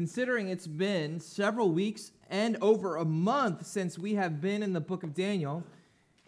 considering 0.00 0.48
it's 0.48 0.66
been 0.66 1.20
several 1.20 1.70
weeks 1.70 2.12
and 2.30 2.56
over 2.62 2.96
a 2.96 3.04
month 3.04 3.66
since 3.66 3.98
we 3.98 4.14
have 4.14 4.40
been 4.40 4.62
in 4.62 4.72
the 4.72 4.80
book 4.80 5.02
of 5.02 5.12
Daniel, 5.12 5.62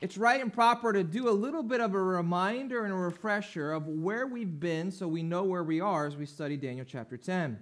it's 0.02 0.18
right 0.18 0.42
and 0.42 0.52
proper 0.52 0.92
to 0.92 1.02
do 1.02 1.26
a 1.26 1.30
little 1.30 1.62
bit 1.62 1.80
of 1.80 1.94
a 1.94 1.98
reminder 1.98 2.84
and 2.84 2.92
a 2.92 2.96
refresher 2.96 3.72
of 3.72 3.86
where 3.86 4.26
we've 4.26 4.60
been 4.60 4.90
so 4.90 5.08
we 5.08 5.22
know 5.22 5.42
where 5.44 5.64
we 5.64 5.80
are 5.80 6.06
as 6.06 6.18
we 6.18 6.26
study 6.26 6.54
Daniel 6.58 6.84
chapter 6.86 7.16
10. 7.16 7.58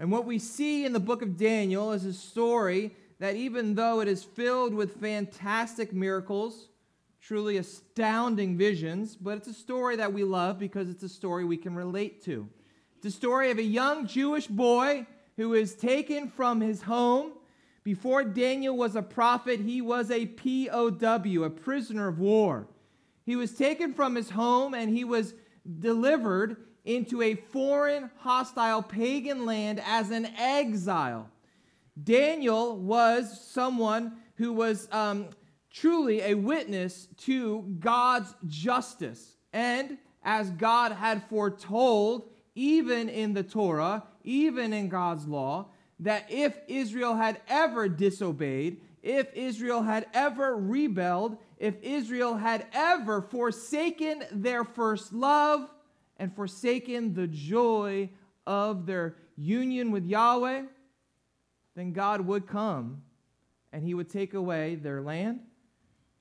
And 0.00 0.10
what 0.10 0.24
we 0.24 0.40
see 0.40 0.84
in 0.84 0.92
the 0.92 0.98
book 0.98 1.22
of 1.22 1.36
Daniel 1.36 1.92
is 1.92 2.04
a 2.04 2.12
story 2.12 2.92
that, 3.20 3.36
even 3.36 3.76
though 3.76 4.00
it 4.00 4.08
is 4.08 4.24
filled 4.24 4.74
with 4.74 4.96
fantastic 4.96 5.92
miracles, 5.92 6.70
truly 7.22 7.56
astounding 7.56 8.58
visions, 8.58 9.14
but 9.14 9.36
it's 9.36 9.46
a 9.46 9.54
story 9.54 9.94
that 9.94 10.12
we 10.12 10.24
love 10.24 10.58
because 10.58 10.90
it's 10.90 11.04
a 11.04 11.08
story 11.08 11.44
we 11.44 11.56
can 11.56 11.76
relate 11.76 12.20
to. 12.24 12.48
It's 12.96 13.14
a 13.14 13.16
story 13.16 13.52
of 13.52 13.58
a 13.58 13.62
young 13.62 14.08
Jewish 14.08 14.48
boy 14.48 15.06
who 15.40 15.54
is 15.54 15.74
taken 15.74 16.28
from 16.28 16.60
his 16.60 16.82
home. 16.82 17.32
Before 17.82 18.22
Daniel 18.22 18.76
was 18.76 18.94
a 18.94 19.00
prophet, 19.00 19.58
he 19.58 19.80
was 19.80 20.10
a 20.10 20.26
POW, 20.26 21.44
a 21.44 21.48
prisoner 21.48 22.08
of 22.08 22.18
war. 22.18 22.68
He 23.24 23.36
was 23.36 23.54
taken 23.54 23.94
from 23.94 24.16
his 24.16 24.28
home 24.28 24.74
and 24.74 24.94
he 24.94 25.02
was 25.02 25.32
delivered 25.78 26.58
into 26.84 27.22
a 27.22 27.36
foreign, 27.36 28.10
hostile, 28.18 28.82
pagan 28.82 29.46
land 29.46 29.80
as 29.86 30.10
an 30.10 30.26
exile. 30.36 31.30
Daniel 32.04 32.76
was 32.76 33.40
someone 33.42 34.18
who 34.34 34.52
was 34.52 34.88
um, 34.92 35.30
truly 35.70 36.20
a 36.20 36.34
witness 36.34 37.08
to 37.16 37.62
God's 37.78 38.34
justice. 38.46 39.36
And 39.54 39.96
as 40.22 40.50
God 40.50 40.92
had 40.92 41.22
foretold, 41.30 42.28
even 42.54 43.08
in 43.08 43.32
the 43.32 43.42
Torah, 43.42 44.02
even 44.24 44.72
in 44.72 44.88
God's 44.88 45.26
law, 45.26 45.68
that 46.00 46.26
if 46.30 46.56
Israel 46.66 47.14
had 47.14 47.40
ever 47.48 47.88
disobeyed, 47.88 48.80
if 49.02 49.32
Israel 49.34 49.82
had 49.82 50.06
ever 50.12 50.56
rebelled, 50.56 51.38
if 51.58 51.74
Israel 51.82 52.36
had 52.36 52.66
ever 52.72 53.22
forsaken 53.22 54.24
their 54.32 54.64
first 54.64 55.12
love 55.12 55.70
and 56.16 56.34
forsaken 56.34 57.14
the 57.14 57.26
joy 57.26 58.10
of 58.46 58.86
their 58.86 59.16
union 59.36 59.90
with 59.90 60.04
Yahweh, 60.04 60.62
then 61.76 61.92
God 61.92 62.22
would 62.22 62.46
come 62.46 63.02
and 63.72 63.82
he 63.84 63.94
would 63.94 64.10
take 64.10 64.34
away 64.34 64.74
their 64.74 65.00
land, 65.00 65.40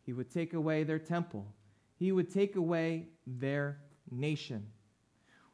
he 0.05 0.14
would 0.14 0.31
take 0.31 0.53
away 0.53 0.83
their 0.83 1.00
temple, 1.00 1.47
he 1.95 2.11
would 2.11 2.31
take 2.31 2.55
away 2.55 3.08
their 3.25 3.80
nation. 4.09 4.67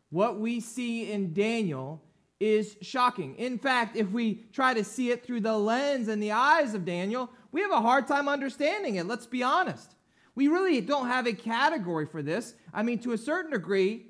What 0.10 0.40
we 0.40 0.60
see 0.60 1.12
in 1.12 1.34
Daniel 1.34 2.02
is 2.46 2.78
shocking. 2.82 3.36
In 3.38 3.58
fact, 3.58 3.98
if 3.98 4.12
we 4.12 4.46
try 4.54 4.76
to 4.76 4.84
see 4.84 5.10
it 5.10 5.26
through 5.26 5.42
the 5.42 5.58
lens 5.58 6.08
and 6.08 6.22
the 6.22 6.32
eyes 6.32 6.76
of 6.76 6.86
Daniel, 6.86 7.32
we 7.52 7.62
have 7.62 7.72
a 7.72 7.82
hard 7.82 8.06
time 8.08 8.30
understanding 8.30 8.96
it. 8.96 9.08
Let's 9.08 9.26
be 9.26 9.42
honest. 9.42 9.96
We 10.36 10.48
really 10.48 10.80
don't 10.80 11.08
have 11.08 11.26
a 11.26 11.34
category 11.34 12.06
for 12.06 12.22
this. 12.22 12.54
I 12.72 12.84
mean, 12.84 13.00
to 13.00 13.14
a 13.14 13.18
certain 13.18 13.52
degree, 13.52 14.06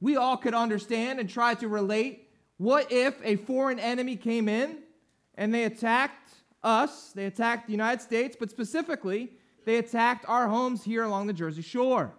we 0.00 0.16
all 0.16 0.38
could 0.38 0.54
understand 0.54 1.20
and 1.20 1.28
try 1.28 1.52
to 1.56 1.68
relate. 1.68 2.30
What 2.56 2.90
if 2.90 3.20
a 3.22 3.36
foreign 3.36 3.78
enemy 3.78 4.16
came 4.16 4.48
in 4.48 4.78
and 5.34 5.52
they 5.52 5.64
attacked 5.64 6.30
us, 6.62 7.12
they 7.12 7.26
attacked 7.26 7.66
the 7.66 7.72
United 7.72 8.00
States, 8.00 8.34
but 8.38 8.48
specifically, 8.48 9.32
they 9.66 9.76
attacked 9.76 10.24
our 10.26 10.48
homes 10.48 10.84
here 10.84 11.04
along 11.04 11.26
the 11.26 11.34
Jersey 11.34 11.60
Shore. 11.60 12.14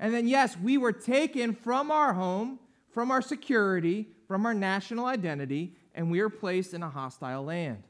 And 0.00 0.12
then, 0.12 0.26
yes, 0.26 0.56
we 0.58 0.78
were 0.78 0.92
taken 0.92 1.54
from 1.54 1.92
our 1.92 2.12
home, 2.12 2.58
from 2.90 3.12
our 3.12 3.22
security, 3.22 4.08
from 4.26 4.46
our 4.46 4.54
national 4.54 5.06
identity, 5.06 5.74
and 5.94 6.10
we 6.10 6.20
are 6.20 6.28
placed 6.28 6.74
in 6.74 6.82
a 6.82 6.90
hostile 6.90 7.44
land. 7.44 7.82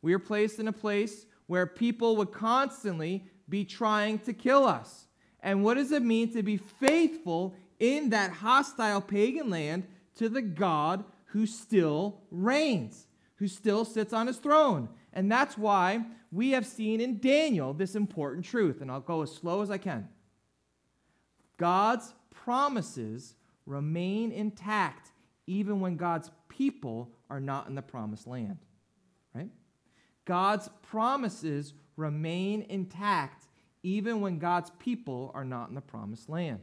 We 0.00 0.12
are 0.14 0.18
placed 0.18 0.58
in 0.58 0.68
a 0.68 0.72
place 0.72 1.26
where 1.46 1.66
people 1.66 2.16
would 2.16 2.32
constantly 2.32 3.24
be 3.48 3.64
trying 3.64 4.18
to 4.20 4.32
kill 4.32 4.64
us. 4.64 5.06
And 5.40 5.64
what 5.64 5.74
does 5.74 5.92
it 5.92 6.02
mean 6.02 6.32
to 6.32 6.42
be 6.42 6.56
faithful 6.56 7.54
in 7.78 8.10
that 8.10 8.30
hostile 8.30 9.00
pagan 9.00 9.50
land 9.50 9.84
to 10.16 10.28
the 10.28 10.42
God 10.42 11.04
who 11.26 11.46
still 11.46 12.20
reigns? 12.30 13.06
who 13.42 13.48
still 13.48 13.84
sits 13.84 14.12
on 14.12 14.28
his 14.28 14.36
throne. 14.36 14.88
And 15.12 15.30
that's 15.30 15.58
why 15.58 16.04
we 16.30 16.52
have 16.52 16.64
seen 16.64 17.00
in 17.00 17.18
Daniel 17.18 17.74
this 17.74 17.96
important 17.96 18.44
truth. 18.44 18.80
And 18.80 18.88
I'll 18.88 19.00
go 19.00 19.22
as 19.22 19.34
slow 19.34 19.62
as 19.62 19.70
I 19.70 19.78
can. 19.78 20.08
God's 21.56 22.14
promises 22.30 23.34
remain 23.66 24.30
intact 24.30 25.10
even 25.46 25.80
when 25.80 25.96
God's 25.96 26.30
people 26.48 27.10
are 27.30 27.40
not 27.40 27.68
in 27.68 27.74
the 27.74 27.82
promised 27.82 28.26
land. 28.26 28.58
Right? 29.34 29.50
God's 30.24 30.68
promises 30.82 31.74
remain 31.96 32.62
intact 32.68 33.46
even 33.82 34.20
when 34.20 34.38
God's 34.38 34.70
people 34.78 35.32
are 35.34 35.44
not 35.44 35.68
in 35.68 35.74
the 35.74 35.80
promised 35.80 36.28
land. 36.28 36.60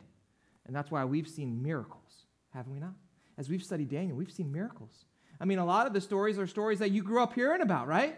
And 0.65 0.75
that's 0.75 0.91
why 0.91 1.03
we've 1.05 1.27
seen 1.27 1.61
miracles, 1.61 2.25
haven't 2.53 2.73
we 2.73 2.79
not? 2.79 2.93
As 3.37 3.49
we've 3.49 3.63
studied 3.63 3.89
Daniel, 3.89 4.15
we've 4.15 4.31
seen 4.31 4.51
miracles. 4.51 5.05
I 5.39 5.45
mean, 5.45 5.59
a 5.59 5.65
lot 5.65 5.87
of 5.87 5.93
the 5.93 6.01
stories 6.01 6.37
are 6.37 6.47
stories 6.47 6.79
that 6.79 6.91
you 6.91 7.01
grew 7.01 7.23
up 7.23 7.33
hearing 7.33 7.61
about, 7.61 7.87
right? 7.87 8.17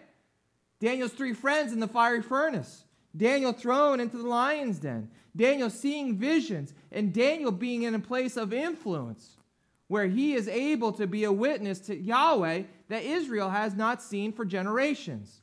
Daniel's 0.79 1.13
three 1.13 1.33
friends 1.33 1.71
in 1.71 1.79
the 1.79 1.87
fiery 1.87 2.21
furnace, 2.21 2.83
Daniel 3.15 3.53
thrown 3.53 3.99
into 3.99 4.17
the 4.17 4.27
lion's 4.27 4.79
den, 4.79 5.09
Daniel 5.35 5.69
seeing 5.69 6.17
visions, 6.17 6.73
and 6.91 7.13
Daniel 7.13 7.51
being 7.51 7.83
in 7.83 7.93
a 7.95 7.99
place 7.99 8.35
of 8.35 8.51
influence 8.51 9.37
where 9.91 10.07
he 10.07 10.35
is 10.35 10.47
able 10.47 10.93
to 10.93 11.05
be 11.05 11.25
a 11.25 11.31
witness 11.33 11.81
to 11.81 11.93
Yahweh 11.93 12.63
that 12.87 13.03
Israel 13.03 13.49
has 13.49 13.75
not 13.75 14.01
seen 14.01 14.31
for 14.31 14.45
generations. 14.45 15.41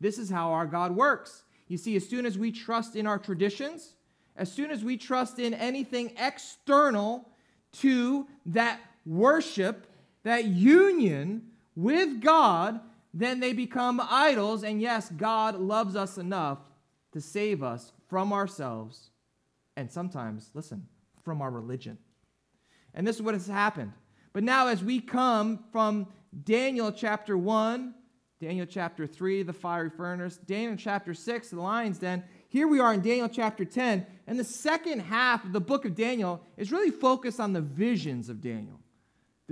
This 0.00 0.16
is 0.16 0.30
how 0.30 0.52
our 0.52 0.64
God 0.64 0.96
works. 0.96 1.44
You 1.68 1.76
see, 1.76 1.94
as 1.96 2.08
soon 2.08 2.24
as 2.24 2.38
we 2.38 2.52
trust 2.52 2.96
in 2.96 3.06
our 3.06 3.18
traditions, 3.18 3.96
as 4.34 4.50
soon 4.50 4.70
as 4.70 4.82
we 4.82 4.96
trust 4.96 5.38
in 5.38 5.52
anything 5.52 6.14
external 6.18 7.28
to 7.80 8.26
that 8.46 8.80
worship 9.04 9.86
that 10.22 10.46
union 10.46 11.48
with 11.76 12.22
God, 12.22 12.80
then 13.12 13.40
they 13.40 13.52
become 13.52 14.00
idols. 14.02 14.64
And 14.64 14.80
yes, 14.80 15.10
God 15.10 15.60
loves 15.60 15.96
us 15.96 16.16
enough 16.16 16.60
to 17.12 17.20
save 17.20 17.62
us 17.62 17.92
from 18.08 18.32
ourselves 18.32 19.10
and 19.76 19.92
sometimes, 19.92 20.48
listen, 20.54 20.86
from 21.22 21.42
our 21.42 21.50
religion. 21.50 21.98
And 22.94 23.06
this 23.06 23.16
is 23.16 23.22
what 23.22 23.34
has 23.34 23.46
happened. 23.46 23.92
But 24.32 24.44
now, 24.44 24.68
as 24.68 24.82
we 24.82 25.00
come 25.00 25.64
from 25.72 26.06
Daniel 26.44 26.92
chapter 26.92 27.36
1, 27.36 27.94
Daniel 28.40 28.66
chapter 28.66 29.06
3, 29.06 29.42
the 29.42 29.52
fiery 29.52 29.90
furnace, 29.90 30.36
Daniel 30.36 30.76
chapter 30.76 31.14
6, 31.14 31.50
the 31.50 31.60
lion's 31.60 31.98
den, 31.98 32.24
here 32.48 32.66
we 32.66 32.80
are 32.80 32.92
in 32.92 33.00
Daniel 33.00 33.28
chapter 33.28 33.64
10. 33.64 34.06
And 34.26 34.38
the 34.38 34.44
second 34.44 35.00
half 35.00 35.44
of 35.44 35.52
the 35.52 35.60
book 35.60 35.84
of 35.84 35.94
Daniel 35.94 36.42
is 36.56 36.72
really 36.72 36.90
focused 36.90 37.40
on 37.40 37.52
the 37.52 37.60
visions 37.60 38.28
of 38.28 38.40
Daniel 38.40 38.82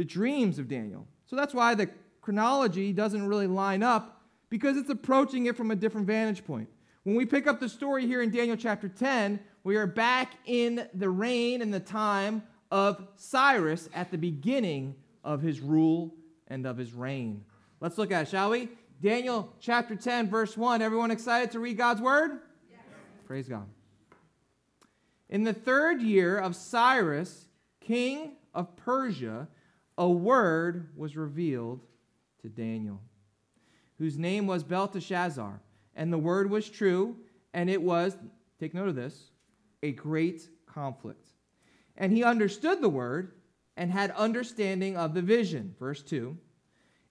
the 0.01 0.05
dreams 0.05 0.59
of 0.59 0.67
Daniel. 0.67 1.07
So 1.27 1.37
that's 1.37 1.53
why 1.53 1.75
the 1.75 1.91
chronology 2.23 2.91
doesn't 2.93 3.27
really 3.27 3.47
line 3.47 3.83
up 3.83 4.23
because 4.49 4.79
it's 4.79 4.89
approaching 4.89 5.45
it 5.45 5.59
from 5.59 5.71
a 5.71 5.77
different 5.77 6.07
vantage 6.07 6.43
point. 6.43 6.71
When 7.03 7.17
we 7.17 7.27
pick 7.27 7.47
up 7.47 7.61
the 7.61 7.69
story 7.69 8.07
here 8.07 8.23
in 8.23 8.31
Daniel 8.31 8.57
chapter 8.57 8.89
10, 8.89 9.41
we 9.63 9.77
are 9.77 9.87
back 9.87 10.33
in 10.47 10.89
the 10.95 11.11
reign 11.11 11.61
and 11.61 11.73
the 11.73 11.81
time 11.81 12.43
of 12.71 13.07
Cyrus 13.17 13.89
at 13.95 14.11
the 14.11 14.19
beginning 14.19 14.95
of 15.25 15.43
his 15.43 15.61
rule 15.61 16.15
and 16.49 16.67
of 16.67 16.77
his 16.77 16.93
reign. 16.93 17.45
Let's 17.81 17.99
look 17.99 18.13
at 18.13 18.23
it, 18.23 18.29
shall 18.29 18.51
we? 18.51 18.69
Daniel 19.01 19.53
chapter 19.61 19.97
10, 19.97 20.29
verse 20.29 20.57
1. 20.57 20.83
Everyone 20.83 21.11
excited 21.11 21.51
to 21.53 21.61
read 21.61 21.79
God's 21.79 22.01
word? 22.01 22.33
Yes. 22.71 22.81
Praise 23.27 23.49
God. 23.49 23.67
In 25.31 25.45
the 25.45 25.53
third 25.53 26.03
year 26.03 26.39
of 26.39 26.55
Cyrus, 26.57 27.47
king 27.81 28.33
of 28.53 28.77
Persia, 28.77 29.49
a 29.97 30.09
word 30.09 30.91
was 30.97 31.17
revealed 31.17 31.81
to 32.43 32.49
Daniel, 32.49 33.01
whose 33.99 34.19
name 34.19 34.47
was 34.47 34.65
Belteshazzar. 34.65 35.61
And 35.95 36.13
the 36.13 36.19
word 36.19 36.51
was 36.51 36.69
true, 36.69 37.17
and 37.53 37.69
it 37.69 37.81
was, 37.81 38.17
take 38.59 38.75
note 38.75 38.89
of 38.89 38.95
this, 38.97 39.31
a 39.83 39.93
great 39.93 40.49
conflict. 40.67 41.30
And 42.01 42.13
he 42.13 42.25
understood 42.25 42.81
the 42.81 42.89
word 42.89 43.35
and 43.77 43.93
had 43.93 44.11
understanding 44.13 44.97
of 44.97 45.15
the 45.15 45.23
vision. 45.23 45.77
Verse 45.79 46.03
2 46.03 46.37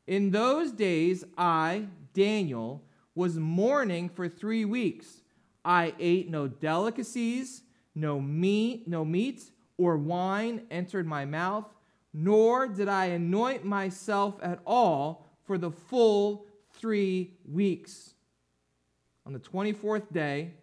In 0.06 0.31
those 0.31 0.74
days, 0.74 1.24
I, 1.38 1.88
Daniel, 2.13 2.83
was 3.15 3.38
mourning 3.38 4.09
for 4.09 4.27
three 4.27 4.65
weeks. 4.65 5.21
I 5.63 5.94
ate 5.97 6.30
no 6.30 6.50
delicacies, 6.50 7.63
no 7.95 8.19
meat, 8.19 8.86
no 8.86 9.06
meat 9.06 9.50
or 9.77 9.95
wine 9.95 10.63
entered 10.69 11.07
my 11.07 11.24
mouth 11.24 11.65
nor 12.13 12.68
did 12.68 12.88
I 12.88 13.06
anoint 13.06 13.63
myself 13.63 14.35
at 14.42 14.59
all 14.65 15.27
for 15.44 15.57
the 15.57 15.71
full 15.71 16.45
three 16.74 17.33
weeks. 17.45 18.13
On 19.25 19.33
the 19.33 19.39
24th 19.39 20.12
day 20.12 20.53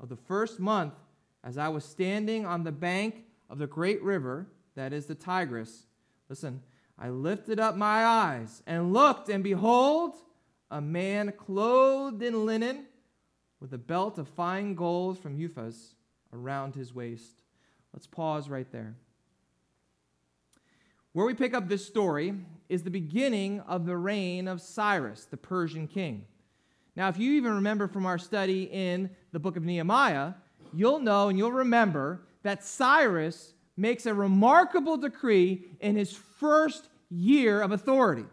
of 0.00 0.08
the 0.08 0.16
first 0.16 0.60
month, 0.60 0.94
as 1.44 1.58
I 1.58 1.68
was 1.68 1.84
standing 1.84 2.46
on 2.46 2.62
the 2.62 2.72
bank 2.72 3.24
of 3.52 3.58
the 3.58 3.66
great 3.66 4.02
river, 4.02 4.46
that 4.76 4.94
is 4.94 5.04
the 5.04 5.14
Tigris, 5.14 5.84
listen, 6.30 6.62
I 6.98 7.10
lifted 7.10 7.60
up 7.60 7.76
my 7.76 8.02
eyes 8.02 8.62
and 8.66 8.94
looked, 8.94 9.28
and 9.28 9.44
behold, 9.44 10.14
a 10.70 10.80
man 10.80 11.34
clothed 11.36 12.22
in 12.22 12.46
linen 12.46 12.86
with 13.60 13.74
a 13.74 13.78
belt 13.78 14.16
of 14.16 14.26
fine 14.26 14.74
gold 14.74 15.18
from 15.18 15.36
Uphaz 15.36 15.92
around 16.32 16.74
his 16.74 16.94
waist. 16.94 17.42
Let's 17.92 18.06
pause 18.06 18.48
right 18.48 18.72
there. 18.72 18.96
Where 21.12 21.26
we 21.26 21.34
pick 21.34 21.52
up 21.52 21.68
this 21.68 21.86
story 21.86 22.32
is 22.70 22.82
the 22.82 22.90
beginning 22.90 23.60
of 23.60 23.84
the 23.84 23.98
reign 23.98 24.48
of 24.48 24.62
Cyrus, 24.62 25.26
the 25.26 25.36
Persian 25.36 25.86
king. 25.86 26.24
Now, 26.96 27.08
if 27.08 27.18
you 27.18 27.32
even 27.34 27.52
remember 27.56 27.86
from 27.86 28.06
our 28.06 28.16
study 28.16 28.62
in 28.72 29.10
the 29.30 29.38
book 29.38 29.58
of 29.58 29.62
Nehemiah, 29.62 30.32
you'll 30.72 31.00
know 31.00 31.28
and 31.28 31.36
you'll 31.36 31.52
remember 31.52 32.22
that 32.42 32.64
Cyrus 32.64 33.54
makes 33.76 34.06
a 34.06 34.14
remarkable 34.14 34.96
decree 34.96 35.64
in 35.80 35.96
his 35.96 36.12
first 36.12 36.88
year 37.10 37.60
of 37.60 37.72
authority. 37.72 38.26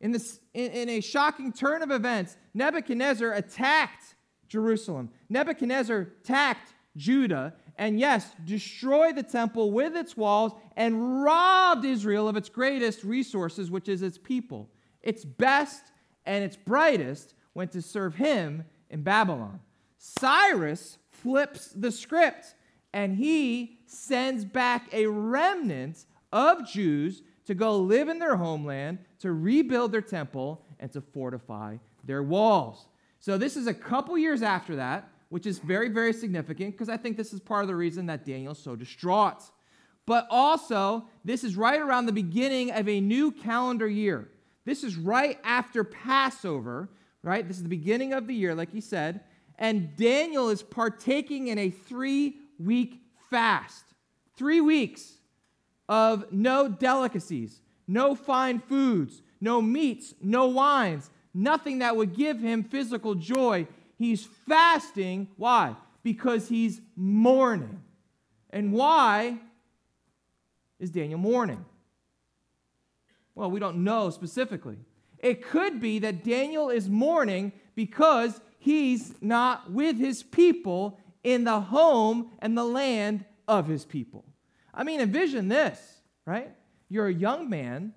In, 0.00 0.12
this, 0.12 0.40
in, 0.52 0.70
in 0.72 0.88
a 0.88 1.00
shocking 1.00 1.52
turn 1.52 1.82
of 1.82 1.90
events, 1.90 2.36
Nebuchadnezzar 2.52 3.32
attacked 3.32 4.16
Jerusalem. 4.48 5.10
Nebuchadnezzar 5.28 6.08
attacked 6.22 6.74
Judah, 6.96 7.54
and 7.76 7.98
yes, 7.98 8.30
destroyed 8.44 9.16
the 9.16 9.22
temple 9.22 9.72
with 9.72 9.96
its 9.96 10.16
walls 10.16 10.52
and 10.76 11.22
robbed 11.22 11.84
Israel 11.84 12.28
of 12.28 12.36
its 12.36 12.48
greatest 12.48 13.02
resources, 13.02 13.70
which 13.70 13.88
is 13.88 14.02
its 14.02 14.18
people. 14.18 14.68
Its 15.02 15.24
best 15.24 15.82
and 16.26 16.44
its 16.44 16.56
brightest 16.56 17.34
went 17.54 17.72
to 17.72 17.82
serve 17.82 18.14
him 18.14 18.64
in 18.90 19.02
Babylon. 19.02 19.60
Cyrus 19.98 20.98
flips 21.10 21.68
the 21.68 21.90
script 21.90 22.54
and 22.94 23.16
he 23.16 23.80
sends 23.86 24.44
back 24.44 24.88
a 24.92 25.06
remnant 25.06 26.06
of 26.32 26.66
Jews 26.66 27.22
to 27.44 27.54
go 27.54 27.76
live 27.76 28.08
in 28.08 28.20
their 28.20 28.36
homeland, 28.36 28.98
to 29.18 29.32
rebuild 29.32 29.92
their 29.92 30.00
temple, 30.00 30.64
and 30.78 30.90
to 30.92 31.00
fortify 31.00 31.76
their 32.04 32.22
walls. 32.22 32.86
So, 33.18 33.36
this 33.36 33.56
is 33.56 33.66
a 33.66 33.74
couple 33.74 34.16
years 34.16 34.42
after 34.42 34.76
that, 34.76 35.10
which 35.28 35.44
is 35.44 35.58
very, 35.58 35.88
very 35.88 36.12
significant 36.12 36.72
because 36.72 36.88
I 36.88 36.96
think 36.96 37.16
this 37.16 37.32
is 37.32 37.40
part 37.40 37.62
of 37.62 37.68
the 37.68 37.74
reason 37.74 38.06
that 38.06 38.24
Daniel's 38.24 38.60
so 38.60 38.76
distraught. 38.76 39.42
But 40.06 40.28
also, 40.30 41.06
this 41.24 41.42
is 41.42 41.56
right 41.56 41.80
around 41.80 42.06
the 42.06 42.12
beginning 42.12 42.70
of 42.70 42.88
a 42.88 43.00
new 43.00 43.32
calendar 43.32 43.88
year. 43.88 44.28
This 44.64 44.84
is 44.84 44.96
right 44.96 45.38
after 45.42 45.82
Passover, 45.82 46.90
right? 47.22 47.46
This 47.46 47.56
is 47.56 47.62
the 47.64 47.68
beginning 47.68 48.12
of 48.12 48.28
the 48.28 48.34
year, 48.34 48.54
like 48.54 48.70
he 48.70 48.80
said. 48.80 49.22
And 49.58 49.96
Daniel 49.96 50.48
is 50.48 50.62
partaking 50.62 51.48
in 51.48 51.58
a 51.58 51.70
three 51.70 52.36
week 52.58 53.00
fast. 53.30 53.84
Three 54.36 54.60
weeks 54.60 55.14
of 55.88 56.32
no 56.32 56.68
delicacies, 56.68 57.60
no 57.86 58.14
fine 58.14 58.58
foods, 58.58 59.22
no 59.40 59.60
meats, 59.60 60.14
no 60.20 60.46
wines, 60.46 61.10
nothing 61.32 61.80
that 61.80 61.96
would 61.96 62.14
give 62.16 62.40
him 62.40 62.64
physical 62.64 63.14
joy. 63.14 63.66
He's 63.98 64.26
fasting. 64.48 65.28
Why? 65.36 65.76
Because 66.02 66.48
he's 66.48 66.80
mourning. 66.96 67.82
And 68.50 68.72
why 68.72 69.38
is 70.78 70.90
Daniel 70.90 71.18
mourning? 71.18 71.64
Well, 73.34 73.50
we 73.50 73.60
don't 73.60 73.82
know 73.84 74.10
specifically. 74.10 74.78
It 75.18 75.42
could 75.42 75.80
be 75.80 75.98
that 76.00 76.22
Daniel 76.22 76.70
is 76.70 76.88
mourning 76.88 77.52
because 77.74 78.40
he's 78.58 79.14
not 79.20 79.72
with 79.72 79.98
his 79.98 80.22
people 80.22 81.00
in 81.24 81.44
the 81.44 81.58
home 81.60 82.30
and 82.38 82.56
the 82.56 82.64
land 82.64 83.24
of 83.48 83.66
his 83.66 83.84
people. 83.84 84.24
I 84.72 84.84
mean, 84.84 85.00
envision 85.00 85.48
this, 85.48 85.80
right? 86.26 86.50
You're 86.88 87.08
a 87.08 87.14
young 87.14 87.48
man, 87.48 87.94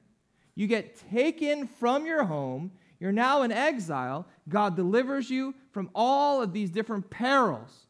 you 0.55 0.65
get 0.65 0.99
taken 1.11 1.67
from 1.67 2.05
your 2.05 2.23
home, 2.23 2.71
you're 2.99 3.11
now 3.11 3.43
in 3.43 3.51
exile. 3.51 4.27
God 4.49 4.75
delivers 4.75 5.29
you 5.29 5.53
from 5.71 5.89
all 5.93 6.41
of 6.41 6.51
these 6.51 6.71
different 6.71 7.09
perils. 7.09 7.85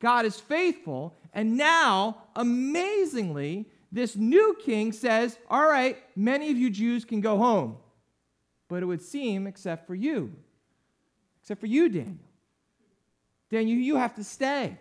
God 0.00 0.26
is 0.26 0.38
faithful, 0.38 1.16
and 1.32 1.56
now, 1.56 2.18
amazingly, 2.36 3.66
this 3.90 4.16
new 4.16 4.56
king 4.64 4.92
says, 4.92 5.38
All 5.48 5.66
right, 5.66 5.96
many 6.14 6.50
of 6.50 6.56
you 6.56 6.70
Jews 6.70 7.04
can 7.04 7.20
go 7.20 7.38
home. 7.38 7.78
But 8.68 8.82
it 8.82 8.86
would 8.86 9.02
seem, 9.02 9.46
except 9.46 9.86
for 9.86 9.94
you, 9.94 10.32
except 11.40 11.60
for 11.60 11.66
you, 11.66 11.88
Daniel. 11.88 12.18
Daniel, 13.54 13.78
you 13.78 13.96
have 13.96 14.14
to 14.16 14.24
stay. 14.24 14.76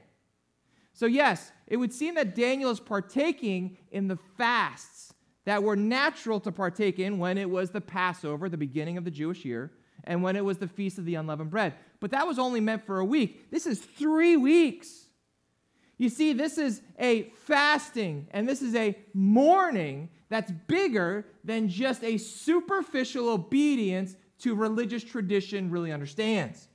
So, 0.93 1.05
yes, 1.05 1.51
it 1.67 1.77
would 1.77 1.93
seem 1.93 2.15
that 2.15 2.33
Daniel 2.33 2.71
is 2.71 2.79
partaking 2.79 3.77
in 3.91 4.07
the 4.07 4.17
fasts 4.37 5.13
that 5.45 5.61
were 5.61 5.75
natural 5.75 6.39
to 6.39 6.51
partake 6.51 6.97
in 6.97 7.19
when 7.19 7.37
it 7.37 7.47
was 7.47 7.69
the 7.69 7.81
Passover, 7.81 8.49
the 8.49 8.57
beginning 8.57 8.97
of 8.97 9.05
the 9.05 9.11
Jewish 9.11 9.45
year, 9.45 9.71
and 10.05 10.23
when 10.23 10.35
it 10.35 10.43
was 10.43 10.57
the 10.57 10.67
Feast 10.67 10.97
of 10.97 11.05
the 11.05 11.13
Unleavened 11.15 11.51
Bread. 11.51 11.75
But 11.99 12.11
that 12.11 12.27
was 12.27 12.39
only 12.39 12.61
meant 12.61 12.83
for 12.83 12.99
a 12.99 13.05
week. 13.05 13.51
This 13.51 13.67
is 13.67 13.79
three 13.79 14.37
weeks. 14.37 15.05
You 15.99 16.09
see, 16.09 16.33
this 16.33 16.57
is 16.57 16.81
a 16.97 17.29
fasting 17.45 18.27
and 18.31 18.49
this 18.49 18.63
is 18.63 18.73
a 18.73 18.97
mourning 19.13 20.09
that's 20.29 20.51
bigger 20.67 21.27
than 21.43 21.69
just 21.69 22.03
a 22.03 22.17
superficial 22.17 23.29
obedience 23.29 24.15
to 24.39 24.55
religious 24.55 25.03
tradition 25.03 25.69
really 25.69 25.91
understands. 25.91 26.67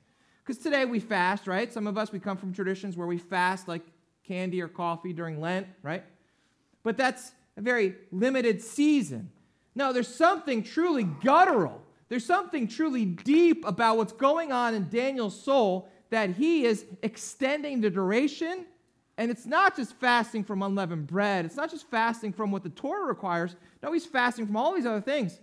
Because 0.48 0.62
today 0.62 0.86
we 0.86 0.98
fast, 0.98 1.46
right? 1.46 1.70
Some 1.70 1.86
of 1.86 1.98
us, 1.98 2.10
we 2.10 2.18
come 2.18 2.38
from 2.38 2.54
traditions 2.54 2.96
where 2.96 3.06
we 3.06 3.18
fast 3.18 3.68
like 3.68 3.82
candy 4.26 4.62
or 4.62 4.68
coffee 4.68 5.12
during 5.12 5.42
Lent, 5.42 5.66
right? 5.82 6.02
But 6.82 6.96
that's 6.96 7.32
a 7.58 7.60
very 7.60 7.96
limited 8.12 8.62
season. 8.62 9.30
No, 9.74 9.92
there's 9.92 10.08
something 10.08 10.62
truly 10.62 11.04
guttural. 11.04 11.82
There's 12.08 12.24
something 12.24 12.66
truly 12.66 13.04
deep 13.04 13.62
about 13.66 13.98
what's 13.98 14.14
going 14.14 14.50
on 14.50 14.72
in 14.72 14.88
Daniel's 14.88 15.38
soul 15.38 15.90
that 16.08 16.30
he 16.30 16.64
is 16.64 16.86
extending 17.02 17.82
the 17.82 17.90
duration. 17.90 18.64
And 19.18 19.30
it's 19.30 19.44
not 19.44 19.76
just 19.76 19.96
fasting 19.96 20.44
from 20.44 20.62
unleavened 20.62 21.08
bread, 21.08 21.44
it's 21.44 21.56
not 21.56 21.70
just 21.70 21.90
fasting 21.90 22.32
from 22.32 22.50
what 22.52 22.62
the 22.62 22.70
Torah 22.70 23.06
requires. 23.06 23.54
No, 23.82 23.92
he's 23.92 24.06
fasting 24.06 24.46
from 24.46 24.56
all 24.56 24.74
these 24.74 24.86
other 24.86 25.02
things. 25.02 25.40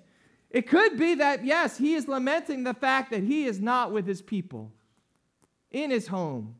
It 0.49 0.67
could 0.67 0.97
be 0.97 1.13
that, 1.13 1.45
yes, 1.45 1.77
he 1.77 1.93
is 1.93 2.07
lamenting 2.07 2.63
the 2.63 2.73
fact 2.73 3.11
that 3.11 3.21
he 3.21 3.45
is 3.45 3.59
not 3.59 3.91
with 3.91 4.07
his 4.07 4.23
people 4.23 4.71
in 5.75 5.91
his 5.91 6.07
home, 6.07 6.55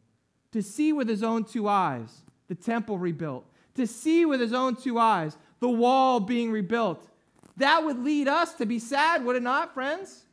to 0.51 0.61
see 0.61 0.91
with 0.91 1.07
his 1.07 1.23
own 1.23 1.45
two 1.45 1.69
eyes 1.69 2.23
the 2.49 2.53
temple 2.53 2.97
rebuilt, 2.97 3.45
to 3.73 3.87
see 3.87 4.25
with 4.25 4.41
his 4.41 4.51
own 4.51 4.75
two 4.75 4.99
eyes 4.99 5.37
the 5.61 5.69
wall 5.69 6.19
being 6.19 6.51
rebuilt. 6.51 7.07
That 7.55 7.85
would 7.85 8.03
lead 8.03 8.27
us 8.27 8.53
to 8.55 8.65
be 8.65 8.77
sad, 8.77 9.23
would 9.23 9.37
it 9.37 9.41
not, 9.41 9.73
friends? 9.73 10.25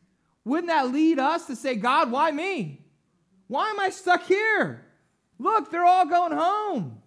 Wouldn't 0.44 0.66
that 0.66 0.90
lead 0.90 1.20
us 1.20 1.46
to 1.46 1.54
say, 1.54 1.76
God, 1.76 2.10
why 2.10 2.32
me? 2.32 2.84
Why 3.46 3.70
am 3.70 3.78
I 3.78 3.90
stuck 3.90 4.24
here? 4.24 4.84
Look, 5.38 5.70
they're 5.70 5.84
all 5.84 6.06
going 6.06 6.32
home. 6.32 7.00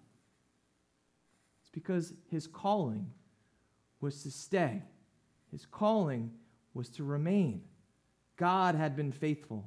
It's 1.61 1.71
because 1.71 2.13
his 2.31 2.47
calling 2.47 3.11
was 3.99 4.23
to 4.23 4.31
stay, 4.31 4.81
his 5.51 5.65
calling 5.65 6.31
was 6.73 6.87
to 6.91 7.03
remain. 7.03 7.63
God 8.37 8.75
had 8.75 8.95
been 8.95 9.11
faithful. 9.11 9.65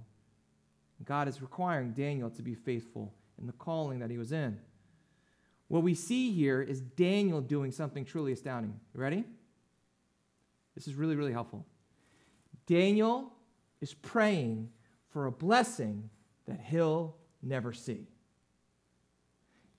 God 1.05 1.29
is 1.29 1.41
requiring 1.41 1.93
Daniel 1.93 2.31
to 2.31 2.43
be 2.43 2.55
faithful 2.55 3.13
in 3.41 3.47
the 3.47 3.53
calling 3.53 4.01
that 4.01 4.11
he 4.11 4.19
was 4.19 4.33
in. 4.33 4.59
What 5.69 5.83
we 5.83 5.95
see 5.95 6.33
here 6.33 6.63
is 6.63 6.81
Daniel 6.81 7.41
doing 7.41 7.71
something 7.71 8.05
truly 8.05 8.33
astounding. 8.33 8.79
You 8.95 9.01
ready? 9.01 9.25
This 10.75 10.89
is 10.89 10.95
really, 10.95 11.15
really 11.15 11.33
helpful. 11.33 11.67
Daniel 12.67 13.33
is 13.81 13.95
praying 13.95 14.71
for 15.11 15.27
a 15.27 15.33
blessing 15.33 16.11
that 16.47 16.61
he'll 16.61 17.17
never 17.43 17.73
see. 17.73 18.07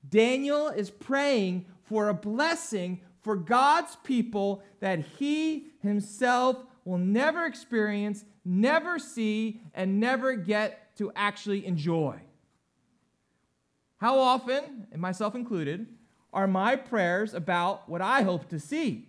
Daniel 0.07 0.69
is 0.69 0.89
praying 0.89 1.65
for 1.83 2.09
a 2.09 2.13
blessing 2.13 3.01
for 3.21 3.35
God's 3.35 3.95
people 4.03 4.63
that 4.79 4.99
he 4.99 5.67
himself 5.81 6.57
will 6.85 6.97
never 6.97 7.45
experience, 7.45 8.23
never 8.45 8.97
see, 8.97 9.61
and 9.73 9.99
never 9.99 10.35
get 10.35 10.88
to 10.99 11.11
actually 11.15 11.65
enjoy. 11.65 12.19
How 13.97 14.19
often, 14.19 14.85
and 14.91 15.01
myself 15.01 15.33
included, 15.33 15.87
are 16.33 16.45
my 16.45 16.75
prayers 16.75 17.33
about 17.33 17.87
what 17.87 18.01
I 18.01 18.21
hope 18.21 18.49
to 18.49 18.59
see? 18.59 19.07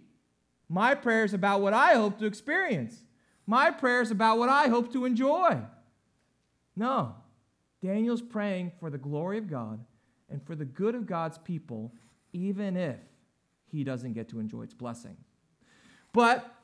My 0.69 0.95
prayers 0.95 1.35
about 1.35 1.63
what 1.63 1.75
I 1.75 1.95
hope 1.95 2.19
to 2.21 2.27
experience? 2.27 3.03
My 3.45 3.73
prayers 3.73 4.13
about 4.13 4.39
what 4.39 4.49
I 4.49 4.69
hope 4.69 4.93
to 4.93 5.05
enjoy? 5.05 5.59
No. 6.77 7.17
Daniel's 7.83 8.23
praying 8.23 8.71
for 8.79 8.89
the 8.89 8.99
glory 8.99 9.39
of 9.39 9.51
God 9.51 9.85
and 10.31 10.41
for 10.47 10.55
the 10.55 10.65
good 10.65 10.95
of 10.95 11.07
God's 11.07 11.39
people, 11.39 11.93
even 12.33 12.77
if 12.77 13.01
he 13.67 13.83
doesn't 13.83 14.13
get 14.13 14.29
to 14.29 14.39
enjoy 14.39 14.63
its 14.63 14.75
blessing. 14.75 15.17
But 16.13 16.55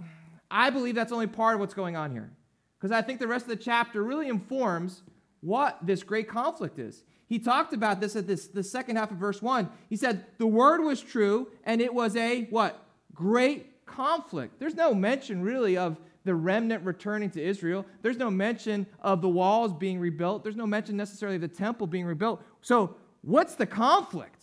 I 0.53 0.71
believe 0.71 0.95
that's 0.95 1.11
only 1.11 1.27
part 1.27 1.55
of 1.55 1.61
what's 1.61 1.75
going 1.75 1.97
on 1.97 2.13
here. 2.13 2.31
Because 2.79 2.93
I 2.93 3.03
think 3.03 3.19
the 3.19 3.27
rest 3.27 3.45
of 3.45 3.49
the 3.49 3.57
chapter 3.57 4.05
really 4.05 4.29
informs 4.29 5.03
what 5.41 5.79
this 5.83 6.03
great 6.03 6.29
conflict 6.29 6.79
is. 6.79 7.05
He 7.29 7.39
talked 7.39 7.73
about 7.73 8.01
this 8.01 8.15
at 8.17 8.27
this 8.27 8.47
the 8.47 8.63
second 8.63 8.97
half 8.97 9.11
of 9.11 9.17
verse 9.17 9.43
1. 9.43 9.69
He 9.89 9.97
said, 9.97 10.25
"The 10.39 10.47
word 10.47 10.81
was 10.81 11.01
true 11.01 11.49
and 11.65 11.81
it 11.81 11.93
was 11.93 12.17
a 12.17 12.45
what? 12.45 12.83
Great 13.15 13.87
conflict. 13.87 14.59
There's 14.59 14.75
no 14.75 14.95
mention 14.95 15.43
really 15.43 15.77
of 15.77 15.99
the 16.25 16.35
remnant 16.35 16.85
returning 16.85 17.31
to 17.31 17.43
Israel. 17.43 17.87
There's 18.03 18.19
no 18.19 18.31
mention 18.31 18.87
of 19.01 19.23
the 19.23 19.29
walls 19.29 19.73
being 19.73 20.01
rebuilt. 20.01 20.43
There's 20.43 20.57
no 20.57 20.67
mention 20.67 20.97
necessarily 20.97 21.37
of 21.37 21.43
the 21.43 21.49
temple 21.49 21.87
being 21.87 22.05
rebuilt. 22.05 22.43
So, 22.61 22.97
what's 23.23 23.55
the 23.55 23.67
conflict? 23.67 24.43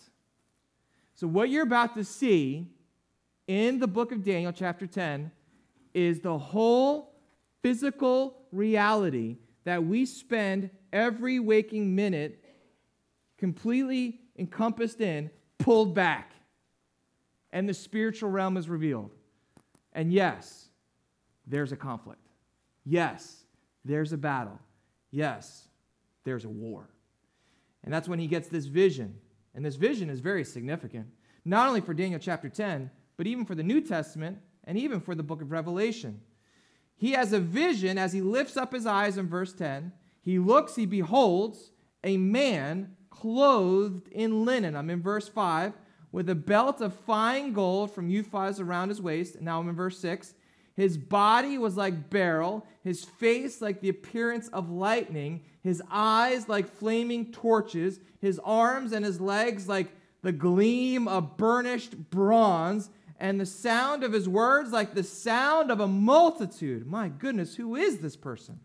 So, 1.14 1.28
what 1.28 1.50
you're 1.50 1.64
about 1.64 1.94
to 1.96 2.04
see 2.04 2.68
in 3.48 3.80
the 3.80 3.88
book 3.88 4.12
of 4.14 4.24
Daniel, 4.24 4.54
chapter 4.54 4.88
10, 4.88 5.30
is 5.94 6.22
the 6.22 6.38
whole 6.38 7.14
physical 7.62 8.38
reality 8.52 9.38
that 9.64 9.86
we 9.86 10.06
spend 10.06 10.70
every 10.92 11.40
waking 11.40 11.96
minute 11.96 12.44
completely 13.38 14.20
encompassed 14.38 15.02
in, 15.02 15.30
pulled 15.58 15.94
back, 15.94 16.32
and 17.52 17.68
the 17.68 17.74
spiritual 17.74 18.30
realm 18.30 18.58
is 18.58 18.68
revealed. 18.68 19.12
And 19.94 20.12
yes, 20.12 20.68
there's 21.46 21.72
a 21.72 21.78
conflict. 21.78 22.28
Yes, 22.86 23.44
there's 23.86 24.12
a 24.12 24.18
battle. 24.18 24.60
Yes, 25.12 25.68
there's 26.24 26.46
a 26.46 26.50
war. 26.50 26.90
And 27.84 27.94
that's 27.94 28.08
when 28.08 28.20
he 28.20 28.28
gets 28.28 28.48
this 28.48 28.66
vision. 28.66 29.16
And 29.54 29.64
this 29.64 29.76
vision 29.76 30.10
is 30.10 30.20
very 30.20 30.44
significant, 30.44 31.08
not 31.46 31.68
only 31.68 31.82
for 31.82 31.94
Daniel 31.94 32.20
chapter 32.20 32.50
10, 32.50 32.90
but 33.18 33.28
even 33.28 33.46
for 33.46 33.56
the 33.56 33.64
New 33.64 33.82
Testament 33.82 34.40
and 34.64 34.78
even 34.78 35.00
for 35.00 35.14
the 35.14 35.24
book 35.24 35.42
of 35.42 35.52
Revelation. 35.52 36.20
He 36.96 37.12
has 37.12 37.34
a 37.34 37.40
vision 37.40 37.98
as 37.98 38.14
he 38.14 38.22
lifts 38.22 38.58
up 38.58 38.74
his 38.74 38.86
eyes 38.86 39.18
in 39.18 39.28
verse 39.28 39.54
10. 39.54 39.92
He 40.22 40.40
looks, 40.40 40.76
he 40.76 40.86
beholds 40.86 41.72
a 42.04 42.18
man 42.18 42.96
clothed 43.10 44.08
in 44.10 44.46
linen. 44.46 44.76
I'm 44.76 44.90
in 44.90 45.02
verse 45.02 45.28
5 45.28 45.74
with 46.12 46.30
a 46.30 46.36
belt 46.36 46.80
of 46.80 46.94
fine 46.94 47.54
gold 47.54 47.92
from 47.92 48.10
Uphaz 48.10 48.60
around 48.60 48.90
his 48.90 49.02
waist. 49.02 49.42
Now 49.42 49.60
I'm 49.60 49.68
in 49.68 49.76
verse 49.76 49.98
6. 50.00 50.36
His 50.76 50.98
body 50.98 51.58
was 51.58 51.78
like 51.78 52.10
beryl, 52.10 52.66
his 52.84 53.04
face 53.04 53.62
like 53.62 53.82
the 53.82 53.90
appearance 53.90 54.48
of 54.50 54.70
lightning, 54.70 55.44
his 55.62 55.82
eyes 55.92 56.50
like 56.50 56.68
flaming 56.68 57.32
torches, 57.32 58.00
his 58.20 58.40
arms 58.44 58.92
and 58.92 59.06
his 59.06 59.22
legs 59.22 59.68
like 59.68 59.92
the 60.22 60.32
gleam 60.32 61.08
of 61.08 61.38
burnished 61.38 62.10
bronze, 62.10 62.90
and 63.24 63.40
the 63.40 63.46
sound 63.46 64.04
of 64.04 64.12
his 64.12 64.28
words 64.28 64.74
like 64.74 64.94
the 64.94 65.02
sound 65.02 65.72
of 65.72 65.80
a 65.80 65.88
multitude. 65.88 66.86
My 66.86 67.08
goodness, 67.08 67.56
who 67.56 67.78
is 67.78 68.00
this 68.00 68.18
person? 68.18 68.60